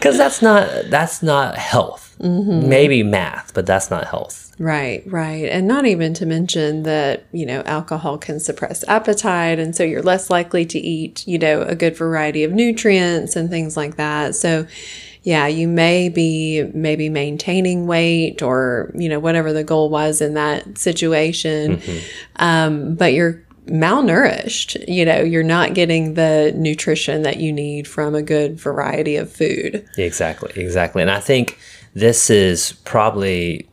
Because 0.00 0.16
that's 0.16 0.40
not, 0.40 0.68
that's 0.86 1.22
not 1.22 1.58
health. 1.58 2.16
Maybe 2.20 3.02
math, 3.02 3.52
but 3.54 3.66
that's 3.66 3.90
not 3.90 4.06
health. 4.06 4.54
Right, 4.58 5.02
right. 5.06 5.46
And 5.46 5.66
not 5.66 5.86
even 5.86 6.12
to 6.14 6.26
mention 6.26 6.82
that, 6.82 7.24
you 7.32 7.46
know, 7.46 7.62
alcohol 7.62 8.18
can 8.18 8.40
suppress 8.40 8.86
appetite. 8.88 9.58
And 9.58 9.74
so 9.74 9.84
you're 9.84 10.02
less 10.02 10.28
likely 10.30 10.66
to 10.66 10.78
eat, 10.78 11.26
you 11.26 11.38
know, 11.38 11.62
a 11.62 11.74
good 11.74 11.96
variety 11.96 12.44
of 12.44 12.52
nutrients 12.52 13.36
and 13.36 13.48
things 13.48 13.76
like 13.76 13.96
that. 13.96 14.34
So, 14.34 14.66
yeah, 15.22 15.46
you 15.46 15.66
may 15.66 16.08
be 16.08 16.64
maybe 16.74 17.08
maintaining 17.08 17.86
weight 17.86 18.42
or, 18.42 18.92
you 18.94 19.08
know, 19.08 19.18
whatever 19.18 19.52
the 19.52 19.64
goal 19.64 19.88
was 19.88 20.20
in 20.20 20.34
that 20.34 20.76
situation. 20.78 21.80
Um, 22.36 22.96
but 22.96 23.14
you're 23.14 23.42
malnourished. 23.70 24.84
You 24.88 25.04
know, 25.04 25.20
you're 25.20 25.42
not 25.42 25.74
getting 25.74 26.14
the 26.14 26.52
nutrition 26.56 27.22
that 27.22 27.38
you 27.38 27.52
need 27.52 27.86
from 27.86 28.14
a 28.14 28.22
good 28.22 28.58
variety 28.58 29.16
of 29.16 29.30
food. 29.32 29.88
Exactly, 29.96 30.52
exactly. 30.56 31.02
And 31.02 31.10
I 31.10 31.20
think 31.20 31.58
this 31.94 32.30
is 32.30 32.72
probably 32.84 33.68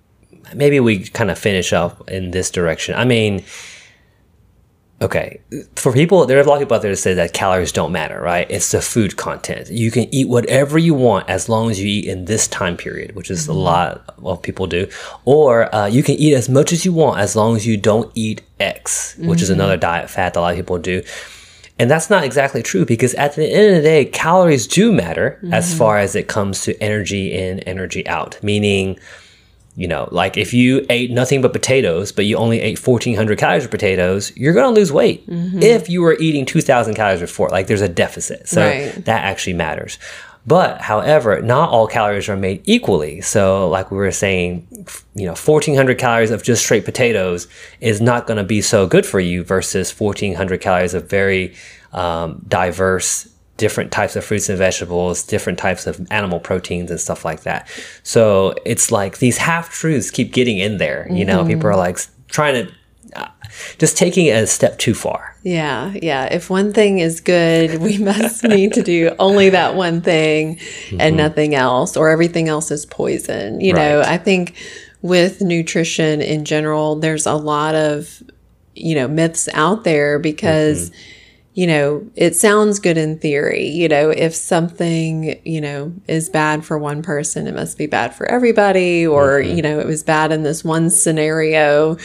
maybe 0.53 0.79
we 0.79 1.03
kind 1.05 1.29
of 1.29 1.37
finish 1.37 1.73
up 1.73 2.09
in 2.09 2.31
this 2.31 2.49
direction. 2.49 2.95
I 2.95 3.05
mean, 3.05 3.43
okay, 5.01 5.41
for 5.75 5.93
people, 5.93 6.25
there 6.25 6.37
are 6.37 6.41
a 6.41 6.43
lot 6.43 6.55
of 6.55 6.59
people 6.61 6.75
out 6.75 6.81
there 6.81 6.91
that 6.91 6.97
say 6.97 7.13
that 7.13 7.33
calories 7.33 7.71
don't 7.71 7.91
matter, 7.91 8.19
right? 8.19 8.49
It's 8.49 8.71
the 8.71 8.81
food 8.81 9.15
content. 9.15 9.69
You 9.69 9.91
can 9.91 10.13
eat 10.13 10.27
whatever 10.27 10.77
you 10.77 10.93
want 10.93 11.29
as 11.29 11.47
long 11.47 11.69
as 11.69 11.79
you 11.79 11.87
eat 11.87 12.05
in 12.05 12.25
this 12.25 12.47
time 12.47 12.77
period, 12.77 13.15
which 13.15 13.29
is 13.29 13.47
a 13.47 13.51
mm-hmm. 13.51 13.59
lot 13.59 14.15
of 14.23 14.41
people 14.41 14.65
do. 14.65 14.87
Or 15.25 15.73
uh, 15.73 15.85
you 15.85 16.01
can 16.01 16.15
eat 16.15 16.33
as 16.33 16.49
much 16.49 16.71
as 16.71 16.83
you 16.83 16.93
want 16.93 17.19
as 17.19 17.35
long 17.35 17.55
as 17.55 17.67
you 17.67 17.77
don't 17.77 18.11
eat 18.15 18.41
X, 18.59 19.15
which 19.17 19.41
is 19.41 19.49
mm-hmm. 19.49 19.59
another 19.59 19.77
diet 19.77 20.09
fad 20.09 20.33
that 20.33 20.39
a 20.39 20.41
lot 20.41 20.51
of 20.51 20.57
people 20.57 20.79
do. 20.79 21.03
And 21.79 21.91
that's 21.91 22.09
not 22.09 22.23
exactly 22.23 22.63
true 22.63 22.85
because 22.85 23.13
at 23.13 23.35
the 23.35 23.45
end 23.45 23.75
of 23.75 23.83
the 23.83 23.87
day, 23.87 24.05
calories 24.05 24.65
do 24.65 24.91
matter 24.91 25.39
as 25.51 25.69
mm-hmm. 25.69 25.77
far 25.77 25.99
as 25.99 26.15
it 26.15 26.27
comes 26.27 26.63
to 26.63 26.75
energy 26.81 27.33
in, 27.33 27.59
energy 27.61 28.07
out. 28.07 28.41
Meaning, 28.41 28.99
you 29.77 29.87
know, 29.87 30.09
like 30.11 30.37
if 30.37 30.53
you 30.53 30.85
ate 30.89 31.11
nothing 31.11 31.41
but 31.41 31.53
potatoes, 31.53 32.11
but 32.11 32.25
you 32.25 32.35
only 32.35 32.59
ate 32.59 32.79
1400 32.85 33.37
calories 33.37 33.63
of 33.65 33.71
potatoes, 33.71 34.35
you're 34.35 34.53
going 34.53 34.73
to 34.73 34.77
lose 34.79 34.91
weight. 34.91 35.23
If 35.63 35.87
you 35.87 36.01
were 36.01 36.17
eating 36.19 36.45
2000 36.45 36.95
calories 36.95 37.21
before, 37.21 37.49
like 37.49 37.67
there's 37.67 37.81
a 37.81 37.87
deficit. 37.87 38.49
So 38.49 38.61
Right. 38.61 39.05
that 39.05 39.23
actually 39.23 39.53
matters. 39.53 39.99
But 40.47 40.81
however, 40.81 41.41
not 41.41 41.69
all 41.69 41.87
calories 41.87 42.27
are 42.29 42.37
made 42.37 42.61
equally. 42.63 43.19
So, 43.21 43.67
like 43.69 43.91
we 43.91 43.97
were 43.97 44.11
saying, 44.11 44.65
you 45.13 45.25
know, 45.25 45.35
1400 45.35 45.97
calories 45.97 46.31
of 46.31 46.41
just 46.41 46.63
straight 46.63 46.85
potatoes 46.85 47.47
is 47.81 47.99
not 48.01 48.27
going 48.27 48.37
to 48.37 48.45
be 48.45 48.61
so 48.61 48.87
good 48.87 49.05
for 49.05 49.19
you 49.19 49.43
versus 49.43 49.91
1400 49.91 50.61
calories 50.61 50.93
of 50.93 51.09
very 51.09 51.53
um, 51.91 52.41
diverse, 52.47 53.27
different 53.57 53.91
types 53.91 54.15
of 54.15 54.23
fruits 54.23 54.49
and 54.49 54.57
vegetables, 54.57 55.23
different 55.23 55.59
types 55.59 55.87
of 55.87 56.05
animal 56.11 56.39
proteins 56.39 56.89
and 56.91 56.99
stuff 56.99 57.25
like 57.25 57.41
that. 57.41 57.69
So, 58.03 58.53
it's 58.65 58.91
like 58.91 59.17
these 59.19 59.37
half 59.37 59.69
truths 59.71 60.11
keep 60.11 60.31
getting 60.31 60.57
in 60.57 60.77
there. 60.77 61.07
You 61.11 61.25
know, 61.25 61.39
mm-hmm. 61.39 61.49
people 61.49 61.67
are 61.67 61.75
like 61.75 61.99
trying 62.29 62.65
to 62.65 62.73
uh, 63.15 63.27
just 63.77 63.97
taking 63.97 64.25
it 64.25 64.31
a 64.43 64.47
step 64.47 64.77
too 64.77 64.93
far. 64.93 65.35
Yeah, 65.43 65.93
yeah. 66.01 66.25
If 66.25 66.49
one 66.49 66.73
thing 66.73 66.99
is 66.99 67.21
good, 67.21 67.81
we 67.81 67.97
must 68.03 68.43
need 68.43 68.73
to 68.73 68.83
do 68.83 69.15
only 69.19 69.49
that 69.49 69.75
one 69.75 70.01
thing 70.01 70.59
and 70.91 70.99
mm-hmm. 70.99 71.15
nothing 71.15 71.55
else, 71.55 71.95
or 71.95 72.09
everything 72.09 72.49
else 72.49 72.69
is 72.71 72.85
poison. 72.85 73.61
You 73.61 73.73
know, 73.73 74.01
I 74.01 74.17
think 74.17 74.55
with 75.01 75.41
nutrition 75.41 76.21
in 76.21 76.45
general, 76.45 76.95
there's 76.97 77.25
a 77.25 77.35
lot 77.35 77.75
of, 77.75 78.21
you 78.75 78.95
know, 78.95 79.07
myths 79.07 79.47
out 79.53 79.83
there 79.83 80.19
because, 80.19 80.89
mm-hmm. 80.89 80.99
You 81.57 81.65
know, 81.65 82.07
it 82.15 82.35
sounds 82.35 82.77
good 82.77 82.99
in 82.99 83.17
theory. 83.17 83.65
You 83.65 83.87
know, 83.87 84.11
if 84.11 84.35
something, 84.35 85.41
you 85.43 85.59
know, 85.59 85.91
is 86.07 86.29
bad 86.29 86.63
for 86.63 86.77
one 86.77 87.01
person, 87.01 87.47
it 87.47 87.55
must 87.55 87.79
be 87.79 87.87
bad 87.87 88.13
for 88.13 88.27
everybody, 88.27 89.07
or, 89.07 89.39
you 89.39 89.63
know, 89.63 89.79
it 89.79 89.87
was 89.87 90.03
bad 90.03 90.31
in 90.31 90.43
this 90.43 90.63
one 90.63 90.91
scenario 90.91 91.97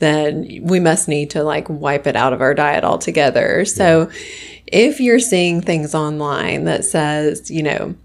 then 0.00 0.46
we 0.62 0.78
must 0.78 1.08
need 1.08 1.28
to 1.28 1.42
like 1.42 1.66
wipe 1.68 2.06
it 2.06 2.14
out 2.14 2.32
of 2.32 2.40
our 2.40 2.54
diet 2.54 2.84
altogether. 2.84 3.64
So 3.64 4.08
if 4.68 5.00
you're 5.00 5.18
seeing 5.18 5.60
things 5.60 5.92
online 5.92 6.64
that 6.64 6.84
says, 6.84 7.50
you 7.50 7.64
know, 7.64 7.96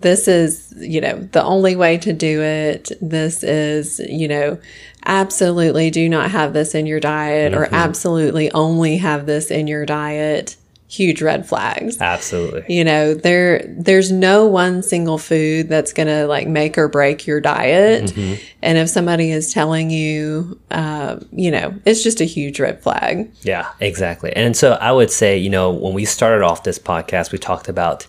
this 0.00 0.28
is, 0.28 0.74
you 0.76 1.00
know, 1.00 1.20
the 1.32 1.42
only 1.42 1.74
way 1.74 1.98
to 1.98 2.12
do 2.12 2.42
it. 2.42 2.90
This 3.00 3.42
is, 3.42 3.98
you 4.00 4.28
know, 4.28 4.58
absolutely 5.06 5.90
do 5.90 6.08
not 6.08 6.30
have 6.30 6.52
this 6.52 6.74
in 6.74 6.86
your 6.86 7.00
diet 7.00 7.54
or 7.54 7.68
absolutely 7.72 8.50
only 8.52 8.96
have 8.98 9.26
this 9.26 9.50
in 9.50 9.66
your 9.66 9.86
diet. 9.86 10.56
Huge 10.88 11.20
red 11.20 11.48
flags 11.48 12.00
Absolutely. 12.00 12.64
you 12.68 12.84
know 12.84 13.12
there 13.12 13.60
there's 13.76 14.12
no 14.12 14.46
one 14.46 14.84
single 14.84 15.18
food 15.18 15.68
that's 15.68 15.92
gonna 15.92 16.28
like 16.28 16.46
make 16.46 16.78
or 16.78 16.86
break 16.86 17.26
your 17.26 17.40
diet 17.40 18.16
and 18.62 18.78
if 18.78 18.88
somebody 18.88 19.32
is 19.32 19.52
telling 19.52 19.90
you 19.90 20.56
uh, 20.70 21.18
you 21.32 21.50
know 21.50 21.74
it's 21.84 22.04
just 22.04 22.20
a 22.20 22.24
huge 22.24 22.60
red 22.60 22.80
flag 22.84 23.28
Yeah, 23.42 23.68
exactly. 23.80 24.32
And 24.36 24.56
so 24.56 24.74
I 24.74 24.92
would 24.92 25.10
say, 25.10 25.36
you 25.36 25.50
know, 25.50 25.72
when 25.72 25.92
we 25.92 26.04
started 26.04 26.44
off 26.44 26.62
this 26.62 26.78
podcast, 26.78 27.32
we 27.32 27.38
talked 27.38 27.68
about 27.68 28.06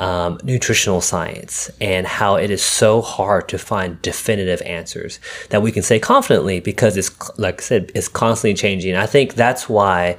um, 0.00 0.40
nutritional 0.42 1.02
science 1.02 1.70
and 1.78 2.06
how 2.06 2.36
it 2.36 2.50
is 2.50 2.62
so 2.62 3.02
hard 3.02 3.48
to 3.50 3.58
find 3.58 4.00
definitive 4.00 4.62
answers 4.62 5.20
that 5.50 5.60
we 5.60 5.70
can 5.70 5.82
say 5.82 6.00
confidently 6.00 6.58
because 6.58 6.96
it's, 6.96 7.10
like 7.38 7.60
I 7.60 7.62
said, 7.62 7.92
it's 7.94 8.08
constantly 8.08 8.54
changing. 8.54 8.96
I 8.96 9.04
think 9.04 9.34
that's 9.34 9.68
why 9.68 10.16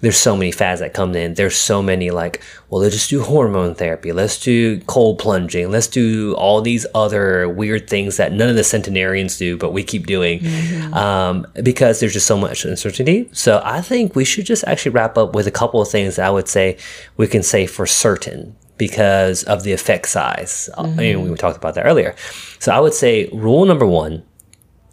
there's 0.00 0.16
so 0.16 0.36
many 0.36 0.50
fads 0.50 0.80
that 0.80 0.94
come 0.94 1.14
in. 1.14 1.34
There's 1.34 1.54
so 1.54 1.80
many 1.80 2.10
like, 2.10 2.42
well, 2.70 2.80
let's 2.80 2.94
just 2.94 3.10
do 3.10 3.22
hormone 3.22 3.76
therapy. 3.76 4.10
Let's 4.12 4.40
do 4.40 4.80
cold 4.80 5.20
plunging. 5.20 5.70
Let's 5.70 5.86
do 5.86 6.34
all 6.34 6.60
these 6.60 6.84
other 6.92 7.48
weird 7.48 7.88
things 7.88 8.16
that 8.16 8.32
none 8.32 8.48
of 8.48 8.56
the 8.56 8.64
centenarians 8.64 9.38
do, 9.38 9.56
but 9.56 9.72
we 9.72 9.84
keep 9.84 10.06
doing 10.06 10.44
um, 10.92 11.46
because 11.62 12.00
there's 12.00 12.14
just 12.14 12.26
so 12.26 12.36
much 12.36 12.64
uncertainty. 12.64 13.28
So 13.32 13.60
I 13.64 13.80
think 13.80 14.16
we 14.16 14.24
should 14.24 14.46
just 14.46 14.64
actually 14.64 14.92
wrap 14.92 15.16
up 15.16 15.36
with 15.36 15.46
a 15.46 15.52
couple 15.52 15.80
of 15.80 15.88
things 15.88 16.16
that 16.16 16.26
I 16.26 16.30
would 16.30 16.48
say 16.48 16.78
we 17.16 17.28
can 17.28 17.44
say 17.44 17.66
for 17.66 17.86
certain 17.86 18.56
because 18.80 19.44
of 19.44 19.62
the 19.62 19.72
effect 19.72 20.08
size. 20.08 20.70
Uh, 20.74 20.84
mm-hmm. 20.84 20.98
I 20.98 21.02
mean, 21.02 21.30
we 21.30 21.36
talked 21.36 21.58
about 21.58 21.74
that 21.74 21.84
earlier. 21.84 22.16
So 22.58 22.72
I 22.72 22.80
would 22.80 22.94
say 22.94 23.28
rule 23.32 23.66
number 23.66 23.86
one 23.86 24.24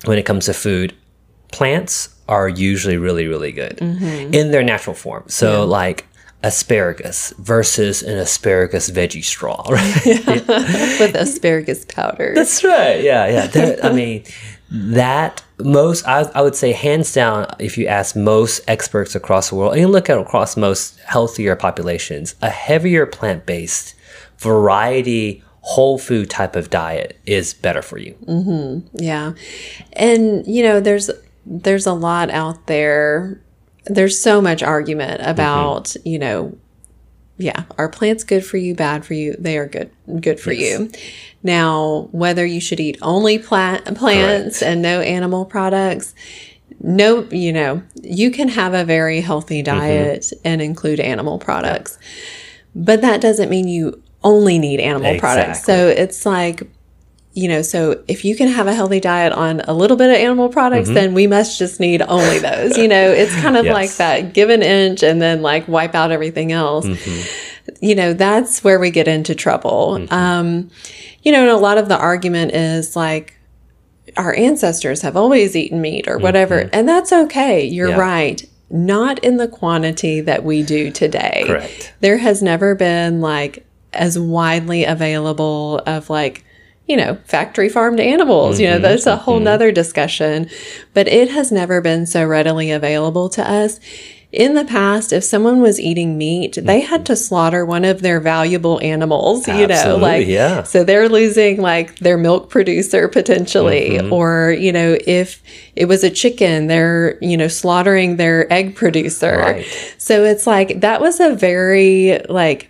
when 0.03 0.19
it 0.19 0.25
comes 0.25 0.45
to 0.45 0.53
food, 0.53 0.93
plants 1.53 2.09
are 2.27 2.49
usually 2.49 2.97
really, 2.97 3.27
really 3.27 3.53
good 3.53 3.77
mm-hmm. 3.77 4.33
in 4.33 4.51
their 4.51 4.61
natural 4.61 4.93
form. 4.93 5.23
So, 5.27 5.65
like, 5.65 6.05
asparagus 6.43 7.33
versus 7.39 8.03
an 8.03 8.17
asparagus 8.17 8.91
veggie 8.91 9.23
straw, 9.23 9.63
right? 9.69 10.05
with 10.99 11.15
asparagus 11.15 11.85
powder. 11.85 12.33
That's 12.35 12.61
right. 12.63 13.01
Yeah, 13.01 13.25
yeah. 13.27 13.47
There, 13.47 13.79
I 13.83 13.93
mean, 14.01 14.25
that 14.69 15.43
most 15.59 16.05
I, 16.07 16.21
I 16.35 16.41
would 16.41 16.55
say 16.55 16.71
hands 16.73 17.13
down 17.13 17.47
if 17.59 17.77
you 17.77 17.87
ask 17.87 18.15
most 18.15 18.61
experts 18.67 19.15
across 19.15 19.49
the 19.49 19.55
world 19.55 19.73
and 19.73 19.81
you 19.81 19.87
look 19.87 20.09
at 20.09 20.17
across 20.17 20.57
most 20.57 20.99
healthier 20.99 21.55
populations 21.55 22.35
a 22.41 22.49
heavier 22.49 23.05
plant-based 23.05 23.95
variety 24.37 25.43
whole 25.61 25.97
food 25.97 26.29
type 26.29 26.55
of 26.55 26.69
diet 26.69 27.17
is 27.25 27.53
better 27.53 27.81
for 27.81 27.97
you 27.97 28.13
mm-hmm. 28.25 28.67
Yeah. 28.93 29.33
And 29.93 30.45
you 30.47 30.63
know, 30.63 30.79
there's 30.79 31.09
there's 31.45 31.85
a 31.85 31.93
lot 31.93 32.29
out 32.29 32.67
there. 32.67 33.41
There's 33.85 34.19
so 34.19 34.41
much 34.41 34.61
argument 34.61 35.21
mm-hmm. 35.21 35.31
about, 35.31 35.95
you 36.05 36.19
know, 36.19 36.57
yeah, 37.37 37.65
are 37.77 37.89
plants 37.89 38.23
good 38.23 38.45
for 38.45 38.57
you, 38.57 38.73
bad 38.73 39.05
for 39.05 39.13
you? 39.13 39.35
They 39.37 39.57
are 39.57 39.67
good 39.67 39.91
good 40.19 40.39
for 40.39 40.51
you. 40.51 40.89
Now, 41.43 42.09
whether 42.11 42.45
you 42.45 42.59
should 42.59 42.79
eat 42.79 42.97
only 43.01 43.37
plant 43.37 43.95
plants 43.97 44.61
and 44.61 44.81
no 44.81 45.01
animal 45.01 45.45
products, 45.45 46.15
no, 46.79 47.23
you 47.31 47.53
know, 47.53 47.83
you 48.01 48.31
can 48.31 48.47
have 48.49 48.73
a 48.73 48.83
very 48.83 49.21
healthy 49.21 49.63
mm-hmm. 49.63 49.79
diet 49.79 50.33
and 50.43 50.61
include 50.61 50.99
animal 50.99 51.37
products. 51.37 51.97
But 52.75 53.01
that 53.01 53.21
doesn't 53.21 53.49
mean 53.49 53.67
you 53.67 54.01
only 54.23 54.59
need 54.59 54.79
animal 54.79 55.19
products. 55.19 55.63
So 55.63 55.87
it's 55.87 56.25
like 56.25 56.67
you 57.37 57.47
know, 57.47 57.61
so 57.61 58.03
if 58.07 58.25
you 58.25 58.35
can 58.35 58.47
have 58.47 58.65
a 58.65 58.73
healthy 58.73 58.99
diet 58.99 59.31
on 59.31 59.59
a 59.61 59.73
little 59.73 59.95
bit 59.95 60.09
of 60.09 60.15
animal 60.15 60.49
products, 60.49 60.87
mm-hmm. 60.87 60.95
then 60.95 61.13
we 61.13 61.27
must 61.27 61.59
just 61.59 61.79
need 61.79 62.01
only 62.01 62.39
those. 62.39 62.75
You 62.79 62.87
know, 62.87 63.11
it's 63.11 63.35
kind 63.41 63.55
of 63.55 63.65
Yes. 63.65 63.73
like 63.75 63.95
that 63.97 64.33
give 64.33 64.49
an 64.49 64.63
inch 64.63 65.03
and 65.03 65.21
then 65.21 65.43
like 65.43 65.67
wipe 65.67 65.93
out 65.93 66.11
everything 66.11 66.51
else. 66.51 66.87
Mm-hmm. 66.87 67.75
You 67.79 67.93
know, 67.93 68.13
that's 68.13 68.63
where 68.63 68.79
we 68.79 68.89
get 68.89 69.07
into 69.07 69.35
trouble. 69.35 69.97
Mm-hmm. 69.99 70.11
Um, 70.11 70.71
you 71.21 71.31
know, 71.31 71.41
and 71.41 71.51
a 71.51 71.57
lot 71.57 71.77
of 71.77 71.89
the 71.89 71.97
argument 71.97 72.53
is 72.53 72.95
like, 72.95 73.37
our 74.15 74.33
ancestors 74.33 75.03
have 75.03 75.15
always 75.15 75.55
eaten 75.55 75.79
meat 75.79 76.07
or 76.07 76.17
whatever, 76.17 76.67
and 76.73 76.89
that's 76.89 77.13
okay. 77.13 77.63
You're 77.63 77.89
Yeah. 77.89 77.99
right. 77.99 78.43
Not 78.71 79.19
in 79.19 79.37
the 79.37 79.47
quantity 79.47 80.21
that 80.21 80.43
we 80.43 80.63
do 80.63 80.89
today. 80.89 81.43
Correct. 81.45 81.93
There 81.99 82.17
has 82.17 82.41
never 82.41 82.73
been 82.73 83.21
like 83.21 83.63
as 83.93 84.17
widely 84.17 84.85
available 84.85 85.83
of 85.85 86.09
like, 86.09 86.43
you 86.87 86.97
know, 86.97 87.15
factory 87.25 87.69
farmed 87.69 87.99
animals. 87.99 88.59
You 88.59 88.67
know, 88.67 88.73
mm-hmm. 88.73 88.83
that's 88.83 89.05
a 89.05 89.17
whole 89.17 89.35
mm-hmm. 89.35 89.45
nother 89.45 89.71
discussion. 89.71 90.49
But 90.93 91.07
it 91.07 91.29
has 91.29 91.51
never 91.51 91.81
been 91.81 92.05
so 92.05 92.25
readily 92.25 92.71
available 92.71 93.29
to 93.29 93.49
us. 93.49 93.79
In 94.29 94.55
the 94.55 94.65
past, 94.65 95.13
if 95.13 95.23
someone 95.23 95.61
was 95.61 95.79
eating 95.79 96.17
meat, 96.17 96.57
they 96.61 96.81
had 96.81 97.05
to 97.05 97.15
slaughter 97.15 97.65
one 97.65 97.85
of 97.85 98.01
their 98.01 98.19
valuable 98.19 98.77
animals, 98.83 99.47
you 99.47 99.65
know, 99.65 99.97
like 99.97 100.27
yeah. 100.27 100.63
so 100.63 100.83
they're 100.83 101.07
losing 101.07 101.61
like 101.61 101.97
their 101.99 102.17
milk 102.17 102.49
producer 102.49 103.07
potentially, 103.07 103.91
mm-hmm. 103.91 104.11
or, 104.11 104.51
you 104.51 104.73
know, 104.73 104.97
if 105.07 105.41
it 105.77 105.85
was 105.85 106.03
a 106.03 106.09
chicken, 106.09 106.67
they're, 106.67 107.17
you 107.21 107.37
know, 107.37 107.47
slaughtering 107.47 108.17
their 108.17 108.51
egg 108.51 108.75
producer. 108.75 109.37
Right. 109.37 109.95
So 109.97 110.25
it's 110.25 110.45
like 110.45 110.81
that 110.81 110.99
was 110.99 111.21
a 111.21 111.33
very 111.33 112.19
like 112.27 112.69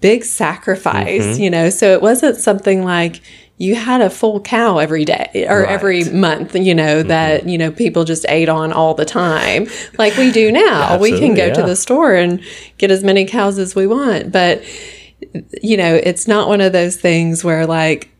big 0.00 0.24
sacrifice, 0.24 1.38
you 1.38 1.50
know. 1.50 1.68
So 1.68 1.92
it 1.92 2.00
wasn't 2.00 2.38
something 2.38 2.82
like 2.82 3.20
you 3.56 3.76
had 3.76 4.00
a 4.00 4.10
full 4.10 4.40
cow 4.40 4.78
every 4.78 5.04
day 5.04 5.46
or 5.48 5.62
Right. 5.62 5.70
every 5.70 6.04
month, 6.04 6.56
you 6.56 6.74
know, 6.74 7.04
that, 7.04 7.48
you 7.48 7.56
know, 7.56 7.70
people 7.70 8.02
just 8.04 8.26
ate 8.28 8.48
on 8.48 8.72
all 8.72 8.94
the 8.94 9.04
time 9.04 9.68
like 9.96 10.16
we 10.16 10.32
do 10.32 10.50
now. 10.66 10.98
we 10.98 11.18
can 11.18 11.34
go 11.34 11.54
to 11.54 11.62
the 11.62 11.76
store 11.76 12.14
and 12.14 12.40
get 12.78 12.90
as 12.90 13.04
many 13.04 13.24
cows 13.24 13.58
as 13.58 13.74
we 13.76 13.86
want. 13.86 14.32
But 14.32 14.62
you 15.62 15.76
know, 15.76 15.94
it's 15.94 16.26
not 16.28 16.48
one 16.48 16.60
of 16.60 16.72
those 16.72 16.96
things 16.96 17.42
where 17.44 17.66
like, 17.66 18.10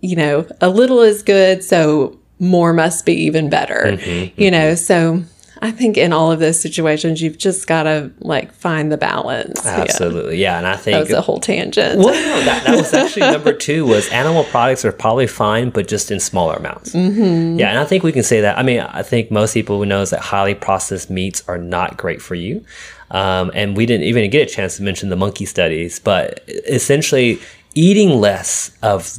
you 0.00 0.16
know, 0.16 0.46
a 0.60 0.68
little 0.68 1.00
is 1.02 1.22
good, 1.22 1.62
so 1.62 2.18
more 2.38 2.72
must 2.72 3.04
be 3.04 3.12
even 3.12 3.50
better. 3.50 3.82
Mm-hmm, 3.98 4.40
You 4.40 4.50
know, 4.50 4.74
so 4.74 5.22
I 5.62 5.70
think 5.70 5.96
in 5.96 6.12
all 6.12 6.32
of 6.32 6.40
those 6.40 6.58
situations, 6.58 7.20
you've 7.20 7.38
just 7.38 7.66
got 7.66 7.82
to 7.82 8.10
like 8.20 8.52
find 8.52 8.90
the 8.90 8.96
balance. 8.96 9.64
Absolutely 9.66 10.40
yeah, 10.40 10.58
and 10.58 10.66
i 10.66 10.76
think 10.76 10.94
That 10.94 11.00
was 11.00 11.12
a 11.12 11.20
whole 11.20 11.38
tangent. 11.38 11.98
Well, 11.98 12.14
no, 12.14 12.44
that, 12.44 12.64
that 12.64 12.76
was 12.76 12.92
actually 12.94 13.22
number 13.32 13.52
two 13.52 13.84
was 13.84 14.08
animal 14.08 14.44
products 14.44 14.84
are 14.84 14.92
probably 14.92 15.26
fine, 15.26 15.70
but 15.70 15.86
just 15.86 16.10
in 16.10 16.18
smaller 16.18 16.54
amounts. 16.54 16.94
Mm-hmm. 16.94 17.58
Yeah, 17.58 17.70
and 17.70 17.78
I 17.78 17.84
think 17.84 18.02
we 18.02 18.12
can 18.12 18.22
say 18.22 18.40
that. 18.40 18.58
I 18.58 18.62
mean, 18.62 18.80
I 18.80 19.02
think 19.02 19.30
most 19.30 19.54
people 19.54 19.78
would 19.78 19.88
know 19.88 20.04
that 20.04 20.20
highly 20.20 20.54
processed 20.54 21.10
meats 21.10 21.42
are 21.46 21.58
not 21.58 21.96
great 21.96 22.22
for 22.22 22.34
you. 22.34 22.64
Um, 23.10 23.50
and 23.54 23.76
we 23.76 23.86
didn't 23.86 24.06
even 24.06 24.28
get 24.30 24.48
a 24.48 24.54
chance 24.54 24.76
to 24.76 24.82
mention 24.82 25.08
the 25.08 25.16
monkey 25.16 25.44
studies, 25.44 25.98
but 25.98 26.42
essentially 26.48 27.40
eating 27.74 28.20
less 28.20 28.70
of, 28.82 29.18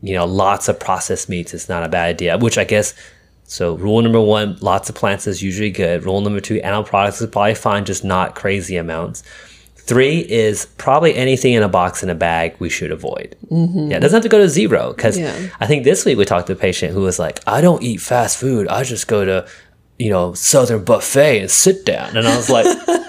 you 0.00 0.14
know, 0.14 0.24
lots 0.24 0.68
of 0.68 0.80
processed 0.80 1.28
meats 1.28 1.52
is 1.52 1.68
not 1.68 1.84
a 1.84 1.88
bad 1.88 2.08
idea, 2.08 2.38
which 2.38 2.56
I 2.56 2.64
guess 2.64 2.94
so 3.52 3.74
rule 3.74 4.00
number 4.00 4.20
one, 4.20 4.56
lots 4.62 4.88
of 4.88 4.94
plants 4.94 5.26
is 5.26 5.42
usually 5.42 5.70
good. 5.70 6.04
Rule 6.04 6.22
number 6.22 6.40
two, 6.40 6.58
animal 6.62 6.84
products 6.84 7.20
is 7.20 7.28
probably 7.28 7.54
fine, 7.54 7.84
just 7.84 8.02
not 8.02 8.34
crazy 8.34 8.78
amounts. 8.78 9.22
Three 9.76 10.20
is 10.20 10.64
probably 10.78 11.14
anything 11.14 11.52
in 11.52 11.62
a 11.62 11.68
box 11.68 12.02
in 12.02 12.08
a 12.08 12.14
bag 12.14 12.56
we 12.60 12.70
should 12.70 12.90
avoid. 12.90 13.36
Mm-hmm. 13.50 13.90
Yeah, 13.90 13.98
it 13.98 14.00
doesn't 14.00 14.16
have 14.16 14.22
to 14.22 14.30
go 14.30 14.38
to 14.38 14.48
zero 14.48 14.94
because 14.94 15.18
Yeah. 15.18 15.50
I 15.60 15.66
think 15.66 15.84
this 15.84 16.06
week 16.06 16.16
we 16.16 16.24
talked 16.24 16.46
to 16.46 16.54
a 16.54 16.56
patient 16.56 16.94
who 16.94 17.02
was 17.02 17.18
like, 17.18 17.40
I 17.46 17.60
don't 17.60 17.82
eat 17.82 18.00
fast 18.00 18.38
food. 18.38 18.68
I 18.68 18.84
just 18.84 19.06
go 19.06 19.26
to, 19.26 19.46
you 19.98 20.08
know, 20.08 20.32
Southern 20.32 20.82
buffet 20.82 21.40
and 21.40 21.50
sit 21.50 21.84
down. 21.84 22.16
And 22.16 22.26
I 22.26 22.34
was 22.34 22.48
like, 22.48 22.64
yeah, 22.86 23.02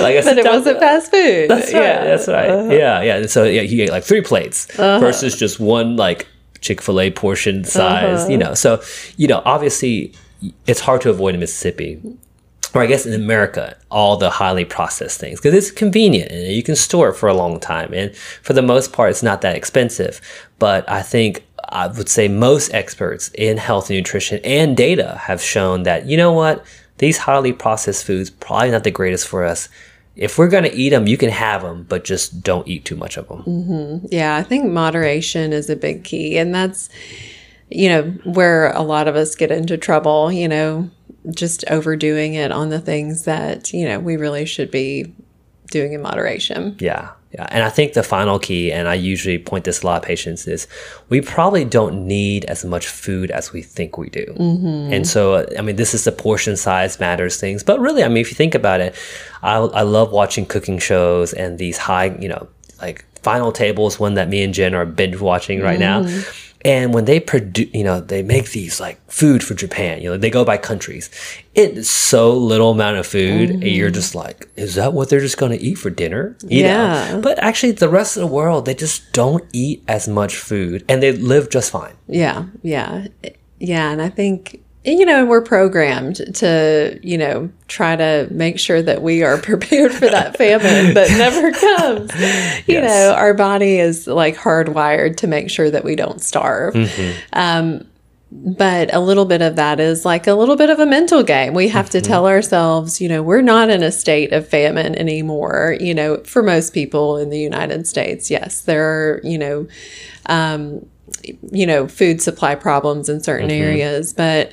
like 0.00 0.16
I 0.16 0.22
said, 0.22 0.38
it 0.38 0.44
wasn't 0.44 0.80
fast 0.80 1.12
food. 1.12 1.50
that's 1.50 1.72
right. 1.72 1.82
That's 1.82 2.26
right. 2.26 2.50
Uh-huh. 2.50 2.74
Yeah, 2.74 3.00
yeah. 3.02 3.16
And 3.18 3.30
so 3.30 3.44
yeah, 3.44 3.62
he 3.62 3.82
ate 3.82 3.90
like 3.90 4.02
three 4.02 4.22
plates 4.22 4.68
uh-huh. 4.70 4.98
versus 4.98 5.36
just 5.36 5.60
one 5.60 5.94
like 5.94 6.26
Chick 6.60 6.80
Fil 6.80 7.00
A 7.00 7.10
portion 7.10 7.64
size. 7.64 8.28
You 8.28 8.36
uh-huh. 8.36 8.50
know, 8.50 8.54
so 8.54 8.82
you 9.16 9.26
know, 9.26 9.42
obviously, 9.44 10.12
it's 10.66 10.80
hard 10.80 11.00
to 11.02 11.10
avoid 11.10 11.34
in 11.34 11.40
Mississippi. 11.40 12.00
Or 12.72 12.82
I 12.82 12.86
guess 12.86 13.04
in 13.04 13.12
America, 13.14 13.76
all 13.90 14.16
the 14.16 14.30
highly 14.30 14.64
processed 14.64 15.18
things 15.18 15.40
because 15.40 15.54
it's 15.54 15.72
convenient 15.72 16.30
and 16.30 16.52
you 16.52 16.62
can 16.62 16.76
store 16.76 17.08
it 17.08 17.14
for 17.14 17.28
a 17.28 17.34
long 17.34 17.58
time. 17.58 17.92
And 17.92 18.14
for 18.14 18.52
the 18.52 18.62
most 18.62 18.92
part, 18.92 19.10
it's 19.10 19.24
not 19.24 19.40
that 19.40 19.56
expensive. 19.56 20.20
But 20.60 20.88
I 20.88 21.02
think 21.02 21.44
I 21.68 21.88
would 21.88 22.08
say 22.08 22.28
most 22.28 22.72
experts 22.72 23.30
in 23.34 23.56
health 23.56 23.90
and 23.90 23.96
nutrition 23.96 24.40
and 24.44 24.76
data 24.76 25.20
have 25.22 25.42
shown 25.42 25.82
that 25.84 26.06
you 26.06 26.16
know 26.16 26.32
what 26.32 26.64
these 26.98 27.18
highly 27.18 27.52
processed 27.52 28.04
foods 28.04 28.30
probably 28.30 28.70
not 28.70 28.84
the 28.84 28.90
greatest 28.90 29.26
for 29.26 29.44
us 29.44 29.68
if 30.16 30.38
we're 30.38 30.48
going 30.48 30.64
to 30.64 30.74
eat 30.74 30.90
them, 30.90 31.06
you 31.06 31.16
can 31.16 31.30
have 31.30 31.62
them, 31.62 31.84
but 31.88 32.04
just 32.04 32.42
don't 32.42 32.66
eat 32.68 32.84
too 32.84 32.96
much 32.96 33.16
of 33.16 33.28
them. 33.28 33.42
Mm-hmm. 33.42 34.06
Yeah, 34.10 34.36
I 34.36 34.42
think 34.42 34.70
moderation 34.70 35.52
is 35.52 35.70
a 35.70 35.76
big 35.76 36.04
key. 36.04 36.36
And 36.36 36.54
that's, 36.54 36.88
you 37.70 37.88
know, 37.88 38.02
where 38.24 38.72
a 38.72 38.82
lot 38.82 39.08
of 39.08 39.16
us 39.16 39.34
get 39.34 39.50
into 39.50 39.78
trouble, 39.78 40.30
you 40.32 40.48
know, 40.48 40.90
just 41.30 41.64
overdoing 41.68 42.34
it 42.34 42.50
on 42.52 42.70
the 42.70 42.80
things 42.80 43.24
that, 43.24 43.72
you 43.72 43.86
know, 43.86 43.98
we 43.98 44.16
really 44.16 44.46
should 44.46 44.70
be 44.70 45.14
doing 45.70 45.92
in 45.92 46.02
moderation. 46.02 46.76
Yeah. 46.80 47.12
Yeah. 47.32 47.46
And 47.50 47.62
I 47.62 47.70
think 47.70 47.92
the 47.92 48.02
final 48.02 48.40
key, 48.40 48.72
and 48.72 48.88
I 48.88 48.94
usually 48.94 49.38
point 49.38 49.64
this 49.64 49.82
a 49.82 49.86
lot 49.86 50.02
of 50.02 50.02
patients, 50.02 50.48
is 50.48 50.66
we 51.08 51.20
probably 51.20 51.64
don't 51.64 52.06
need 52.06 52.44
as 52.46 52.64
much 52.64 52.88
food 52.88 53.30
as 53.30 53.52
we 53.52 53.62
think 53.62 53.96
we 53.96 54.10
do. 54.10 54.26
Mm-hmm. 54.26 54.92
And 54.92 55.06
so, 55.06 55.46
I 55.56 55.62
mean, 55.62 55.76
this 55.76 55.94
is 55.94 56.04
the 56.04 56.12
portion 56.12 56.56
size 56.56 56.98
matters 56.98 57.38
things. 57.38 57.62
But 57.62 57.78
really, 57.78 58.02
I 58.02 58.08
mean, 58.08 58.18
if 58.18 58.30
you 58.30 58.34
think 58.34 58.56
about 58.56 58.80
it, 58.80 58.96
I, 59.42 59.58
I 59.58 59.82
love 59.82 60.10
watching 60.10 60.44
cooking 60.44 60.80
shows 60.80 61.32
and 61.32 61.56
these 61.58 61.78
high, 61.78 62.16
you 62.18 62.28
know, 62.28 62.48
like 62.82 63.04
Final 63.22 63.52
tables, 63.52 64.00
one 64.00 64.14
that 64.14 64.30
me 64.30 64.42
and 64.42 64.54
Jen 64.54 64.74
are 64.74 64.86
binge 64.86 65.20
watching 65.20 65.60
right 65.60 65.78
now. 65.78 66.02
Mm-hmm. 66.02 66.49
And 66.62 66.92
when 66.92 67.06
they 67.06 67.20
produce, 67.20 67.72
you 67.72 67.84
know, 67.84 68.00
they 68.00 68.22
make 68.22 68.50
these 68.50 68.80
like 68.80 69.00
food 69.10 69.42
for 69.42 69.54
Japan, 69.54 70.02
you 70.02 70.10
know, 70.10 70.16
they 70.18 70.28
go 70.30 70.44
by 70.44 70.58
countries. 70.58 71.08
It 71.54 71.78
is 71.78 71.90
so 71.90 72.34
little 72.34 72.70
amount 72.70 72.98
of 72.98 73.06
food. 73.06 73.50
And 73.50 73.62
you're 73.62 73.88
mm-hmm. 73.88 73.94
just 73.94 74.14
like, 74.14 74.48
is 74.56 74.74
that 74.74 74.92
what 74.92 75.08
they're 75.08 75.20
just 75.20 75.38
going 75.38 75.52
to 75.52 75.64
eat 75.64 75.76
for 75.76 75.88
dinner? 75.88 76.36
You 76.42 76.64
Yeah. 76.64 77.12
know? 77.12 77.20
But 77.22 77.38
actually, 77.42 77.72
the 77.72 77.88
rest 77.88 78.16
of 78.16 78.20
the 78.20 78.26
world, 78.26 78.66
they 78.66 78.74
just 78.74 79.12
don't 79.12 79.44
eat 79.52 79.82
as 79.88 80.06
much 80.06 80.36
food 80.36 80.84
and 80.88 81.02
they 81.02 81.12
live 81.12 81.48
just 81.50 81.70
fine. 81.70 81.94
Yeah, 82.06 82.46
yeah, 82.62 83.06
yeah. 83.58 83.90
And 83.90 84.02
I 84.02 84.10
think, 84.10 84.62
you 84.84 85.04
know, 85.04 85.26
we're 85.26 85.42
programmed 85.42 86.16
to, 86.36 86.98
you 87.02 87.18
know, 87.18 87.50
try 87.68 87.96
to 87.96 88.26
make 88.30 88.58
sure 88.58 88.80
that 88.80 89.02
we 89.02 89.22
are 89.22 89.36
prepared 89.42 89.92
for 89.92 90.06
that 90.08 90.36
famine 90.38 90.94
that 90.94 91.10
never 91.18 91.50
comes. 92.10 92.10
You 92.66 92.74
Yes. 92.76 92.88
know, 93.08 93.14
our 93.14 93.34
body 93.34 93.78
is 93.78 94.06
like 94.06 94.36
hardwired 94.36 95.16
to 95.18 95.26
make 95.26 95.50
sure 95.50 95.70
that 95.70 95.84
we 95.84 95.96
don't 95.96 96.20
starve. 96.22 96.74
Um, 97.32 97.86
but 98.32 98.94
a 98.94 99.00
little 99.00 99.24
bit 99.24 99.42
of 99.42 99.56
that 99.56 99.80
is 99.80 100.04
like 100.04 100.28
a 100.28 100.34
little 100.34 100.54
bit 100.54 100.70
of 100.70 100.78
a 100.78 100.86
mental 100.86 101.24
game. 101.24 101.52
We 101.52 101.66
have 101.68 101.90
to 101.90 102.00
tell 102.00 102.28
ourselves, 102.28 103.00
you 103.00 103.08
know, 103.08 103.24
we're 103.24 103.42
not 103.42 103.70
in 103.70 103.82
a 103.82 103.90
state 103.90 104.32
of 104.32 104.46
famine 104.46 104.94
anymore. 104.94 105.76
You 105.80 105.94
know, 105.94 106.18
for 106.18 106.40
most 106.42 106.72
people 106.72 107.16
in 107.18 107.30
the 107.30 107.40
United 107.40 107.88
States, 107.88 108.30
yes, 108.30 108.60
there 108.62 108.84
are, 108.84 109.20
you 109.24 109.36
know, 109.36 109.66
um, 110.26 110.86
you 111.52 111.66
know, 111.66 111.88
food 111.88 112.20
supply 112.22 112.54
problems 112.54 113.08
in 113.08 113.22
certain 113.22 113.48
mm-hmm. 113.48 113.62
areas, 113.62 114.12
but 114.12 114.52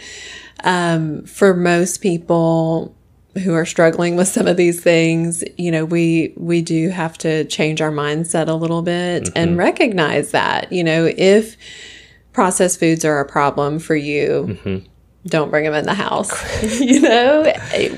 um, 0.63 1.23
for 1.25 1.53
most 1.53 2.01
people, 2.01 2.95
who 3.37 3.53
are 3.53 3.65
struggling 3.65 4.15
with 4.15 4.27
some 4.27 4.47
of 4.47 4.57
these 4.57 4.81
things, 4.81 5.43
you 5.57 5.71
know, 5.71 5.85
we 5.85 6.33
we 6.37 6.61
do 6.61 6.89
have 6.89 7.17
to 7.19 7.45
change 7.45 7.81
our 7.81 7.91
mindset 7.91 8.47
a 8.47 8.53
little 8.53 8.81
bit 8.81 9.23
mm-hmm. 9.23 9.33
and 9.37 9.57
recognize 9.57 10.31
that, 10.31 10.71
you 10.71 10.83
know, 10.83 11.11
if 11.17 11.57
processed 12.33 12.79
foods 12.79 13.05
are 13.05 13.19
a 13.19 13.25
problem 13.25 13.79
for 13.79 13.95
you, 13.95 14.57
mm-hmm. 14.63 14.85
don't 15.27 15.49
bring 15.49 15.65
them 15.65 15.73
in 15.73 15.85
the 15.85 15.93
house. 15.93 16.31
you 16.79 17.01
know, 17.01 17.51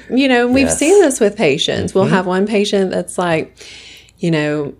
you 0.10 0.28
know, 0.28 0.48
we've 0.48 0.68
Yes. 0.68 0.78
seen 0.78 1.02
this 1.02 1.20
with 1.20 1.36
patients. 1.36 1.94
We'll 1.94 2.06
have 2.06 2.26
one 2.26 2.46
patient 2.46 2.92
that's 2.92 3.18
like, 3.18 3.56
you 4.18 4.32
know, 4.32 4.74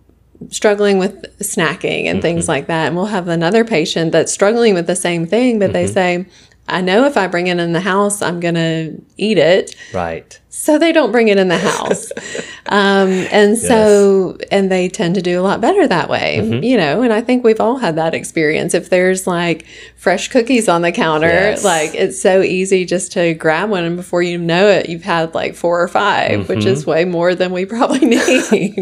struggling 0.50 0.98
with 0.98 1.22
snacking 1.40 2.06
and 2.06 2.22
things 2.22 2.44
mm-hmm. 2.44 2.52
like 2.52 2.68
that. 2.68 2.88
And 2.88 2.96
we'll 2.96 3.06
have 3.08 3.28
another 3.28 3.66
patient 3.66 4.12
that's 4.12 4.32
struggling 4.32 4.74
with 4.74 4.88
the 4.88 4.96
same 4.96 5.26
thing, 5.26 5.60
but 5.60 5.74
they 5.74 5.86
mm-hmm. 5.86 5.94
say, 5.94 6.26
I 6.68 6.82
know 6.82 7.06
if 7.06 7.18
I 7.18 7.28
bring 7.28 7.48
it 7.48 7.60
in 7.60 7.74
the 7.74 7.82
house, 7.82 8.22
I'm 8.22 8.40
going 8.40 8.56
to 8.56 9.02
eat 9.18 9.38
it. 9.38 9.76
Right. 9.94 10.40
So 10.50 10.78
they 10.78 10.92
don't 10.92 11.12
bring 11.12 11.28
it 11.28 11.38
in 11.38 11.48
the 11.48 11.58
house. 11.58 12.12
um, 12.70 13.10
and 13.32 13.58
so, 13.58 14.38
and 14.52 14.72
they 14.72 14.88
tend 14.90 15.16
to 15.16 15.22
do 15.22 15.40
a 15.40 15.44
lot 15.44 15.60
better 15.60 15.88
that 15.88 16.08
way, 16.10 16.38
Mm-hmm. 16.42 16.64
you 16.64 16.78
know. 16.78 17.02
And 17.02 17.12
I 17.12 17.22
think 17.22 17.44
we've 17.44 17.60
all 17.60 17.78
had 17.78 17.96
that 17.98 18.14
experience. 18.14 18.74
If 18.74 18.90
there's 18.90 19.26
like 19.28 19.66
fresh 19.96 20.28
cookies 20.30 20.70
on 20.70 20.82
the 20.84 20.92
counter, 20.92 21.28
Yes. 21.28 21.64
like 21.64 21.96
it's 21.96 22.22
so 22.22 22.42
easy 22.42 22.86
just 22.86 23.12
to 23.14 23.34
grab 23.34 23.70
one. 23.70 23.84
And 23.84 23.96
before 23.98 24.22
you 24.22 24.38
know 24.38 24.68
it, 24.68 24.88
you've 24.90 25.04
had 25.04 25.34
like 25.34 25.56
four 25.56 25.82
or 25.82 25.88
5 25.88 26.48
which 26.48 26.60
Mm-hmm. 26.60 26.68
is 26.68 26.86
way 26.86 27.06
more 27.06 27.36
than 27.36 27.52
we 27.52 27.66
probably 27.76 28.00
need. 28.06 28.78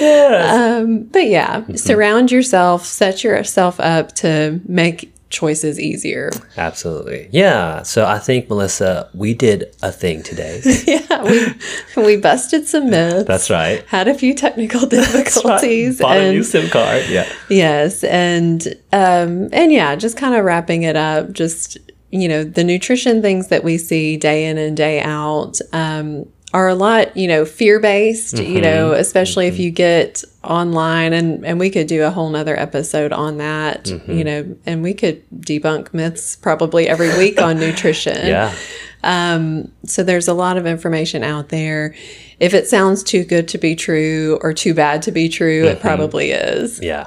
um, 0.00 1.04
but 1.04 1.26
yeah, 1.26 1.60
Mm-hmm. 1.62 1.74
surround 1.76 2.30
yourself, 2.30 2.84
set 2.84 3.24
yourself 3.24 3.80
up 3.80 4.12
to 4.16 4.60
make 4.66 5.12
choices 5.36 5.78
easier. 5.78 6.30
Absolutely. 6.56 7.28
Yeah. 7.30 7.82
So 7.82 8.06
I 8.06 8.18
think, 8.18 8.48
Melissa, 8.48 9.10
we 9.12 9.34
did 9.34 9.74
a 9.82 9.92
thing 9.92 10.22
today. 10.22 10.62
yeah, 10.86 11.22
we, 11.22 12.02
we 12.02 12.16
busted 12.16 12.66
some 12.66 12.88
myths. 12.88 13.28
That's 13.28 13.50
right. 13.50 13.84
had 13.86 14.08
a 14.08 14.14
few 14.14 14.32
technical 14.34 14.86
difficulties 14.98 16.00
Bought 16.00 16.16
a 16.16 16.32
new 16.32 16.42
SIM 16.42 16.70
card. 16.70 17.04
Yeah. 17.08 17.30
yes 17.50 18.02
and 18.04 18.66
um 18.92 19.48
and 19.52 19.72
yeah 19.72 19.94
just 19.96 20.16
kind 20.16 20.34
of 20.34 20.44
wrapping 20.44 20.82
it 20.84 20.96
up 20.96 21.32
just 21.32 21.76
you 22.10 22.28
know 22.28 22.42
the 22.44 22.64
nutrition 22.64 23.20
things 23.22 23.48
that 23.48 23.62
we 23.64 23.76
see 23.78 24.16
day 24.16 24.46
in 24.48 24.56
and 24.58 24.76
day 24.76 25.00
out 25.00 25.58
um 25.72 26.26
are 26.56 26.68
a 26.68 26.74
lot 26.74 27.04
you 27.16 27.28
know 27.32 27.44
fear 27.44 27.78
based 27.80 28.38
you 28.38 28.60
know 28.60 28.92
especially 28.92 29.46
if 29.52 29.58
you 29.58 29.70
get 29.70 30.24
online 30.42 31.12
and 31.18 31.44
and 31.48 31.58
we 31.58 31.68
could 31.74 31.86
do 31.86 32.00
a 32.04 32.10
whole 32.16 32.30
nother 32.30 32.56
episode 32.68 33.12
on 33.12 33.32
that 33.38 33.80
you 34.16 34.24
know 34.28 34.40
and 34.64 34.82
we 34.82 34.92
could 34.94 35.18
debunk 35.50 35.92
myths 35.92 36.36
probably 36.36 36.88
every 36.94 37.10
week 37.18 37.40
on 37.40 37.58
nutrition 37.58 38.16
Yeah. 38.36 38.54
Um, 39.02 39.70
so 39.84 40.02
there's 40.02 40.26
a 40.28 40.34
lot 40.34 40.56
of 40.56 40.66
information 40.66 41.22
out 41.22 41.48
there. 41.50 41.94
If 42.40 42.54
it 42.54 42.66
sounds 42.66 43.04
too 43.04 43.22
good 43.24 43.46
to 43.48 43.58
be 43.58 43.76
true 43.76 44.36
or 44.42 44.52
too 44.52 44.74
bad 44.74 45.02
to 45.02 45.12
be 45.12 45.28
true, 45.28 45.62
Mm-hmm. 45.64 45.76
it 45.76 45.80
probably 45.80 46.30
is. 46.32 46.80
Yeah. 46.82 47.06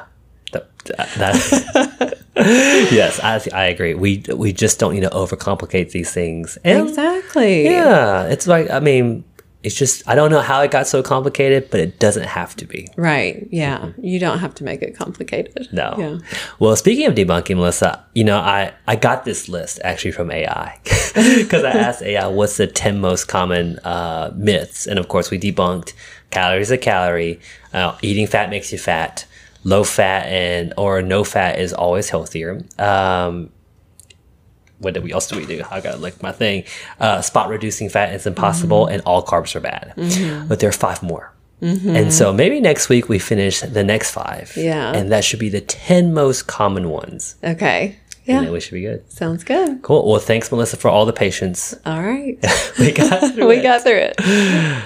That, 0.53 0.69
that- 1.17 2.17
yes, 2.91 3.19
I, 3.19 3.41
I 3.53 3.65
agree. 3.65 3.93
We 3.95 4.23
we 4.33 4.53
just 4.53 4.79
don't 4.79 4.93
need 4.93 5.01
to 5.01 5.09
overcomplicate 5.09 5.91
these 5.91 6.11
things. 6.13 6.57
And 6.63 6.87
Exactly. 6.87 7.65
yeah, 7.65 8.23
it's 8.33 8.47
like 8.47 8.69
I 8.69 8.79
mean, 8.79 9.23
it's 9.61 9.75
just 9.75 10.07
I 10.07 10.15
don't 10.15 10.31
know 10.31 10.39
how 10.39 10.61
it 10.61 10.71
got 10.71 10.87
so 10.87 11.03
complicated, 11.03 11.69
but 11.69 11.79
it 11.79 11.99
doesn't 11.99 12.23
have 12.23 12.55
to 12.57 12.65
be. 12.65 12.87
Right. 12.95 13.47
Yeah. 13.51 13.91
You 14.01 14.19
don't 14.19 14.39
have 14.39 14.55
to 14.55 14.63
make 14.63 14.81
it 14.81 14.95
complicated. 14.95 15.67
No. 15.73 15.95
Yeah. 15.97 16.19
Well, 16.59 16.75
speaking 16.75 17.07
of 17.07 17.15
debunking, 17.15 17.57
Melissa, 17.57 18.05
you 18.13 18.23
know, 18.23 18.39
I, 18.39 18.73
I 18.87 18.95
got 18.95 19.25
this 19.25 19.49
list 19.49 19.79
actually 19.83 20.11
from 20.11 20.31
AI 20.31 20.79
because 20.83 21.63
I 21.65 21.71
asked 21.71 22.01
AI 22.01 22.27
what's 22.27 22.57
the 22.57 22.67
10 22.67 23.01
most 23.01 23.25
common 23.25 23.79
uh, 23.79 24.31
myths. 24.35 24.87
And 24.87 24.97
of 24.97 25.09
course, 25.09 25.29
we 25.29 25.37
debunked 25.37 25.93
calories 26.31 26.71
a 26.71 26.77
calorie, 26.77 27.39
uh, 27.73 27.97
eating 28.01 28.27
fat 28.27 28.49
makes 28.49 28.71
you 28.71 28.77
fat, 28.77 29.25
low 29.63 29.83
fat 29.83 30.25
and 30.27 30.73
or 30.77 31.01
no 31.01 31.23
fat 31.25 31.59
is 31.59 31.73
always 31.73 32.09
healthier. 32.09 32.61
Um, 32.77 33.49
what 34.79 34.93
did 34.93 35.03
we 35.03 35.11
else 35.13 35.27
do 35.27 35.37
we 35.37 35.45
do? 35.45 35.63
I 35.69 35.81
gotta 35.81 35.97
look 35.97 36.21
my 36.23 36.31
thing. 36.31 36.63
Uh, 36.99 37.21
spot 37.21 37.49
reducing 37.49 37.89
fat 37.89 38.13
is 38.13 38.25
impossible, 38.25 38.87
and 38.87 39.01
all 39.05 39.23
carbs 39.25 39.55
are 39.55 39.59
bad. 39.59 39.93
But 40.49 40.59
there 40.59 40.69
are 40.69 40.73
five 40.73 41.03
more. 41.03 41.33
And 41.61 42.13
so 42.13 42.31
maybe 42.31 42.61
next 42.61 42.87
week 42.87 43.09
we 43.09 43.19
finish 43.19 43.59
the 43.59 43.83
next 43.83 44.11
five. 44.11 44.53
Yeah. 44.55 44.93
And 44.93 45.11
that 45.11 45.25
should 45.25 45.39
be 45.39 45.49
the 45.49 45.59
10 45.59 46.13
most 46.13 46.47
common 46.47 46.89
ones. 46.89 47.35
Okay. 47.43 47.97
And 48.25 48.35
Yeah. 48.35 48.41
then 48.43 48.51
we 48.53 48.61
should 48.61 48.75
be 48.75 48.81
good. 48.81 49.11
Sounds 49.11 49.43
good. 49.43 49.81
Cool. 49.81 50.09
Well, 50.09 50.21
thanks, 50.21 50.49
Melissa, 50.51 50.77
for 50.77 50.87
all 50.87 51.05
the 51.05 51.11
patience. 51.11 51.75
All 51.85 52.01
right. 52.01 52.37
We 52.79 52.93
got 52.93 53.33
through 53.33 53.47
we 53.49 53.57
it. 53.57 53.63
got 53.63 53.81
through 53.83 54.11
it. 54.15 54.15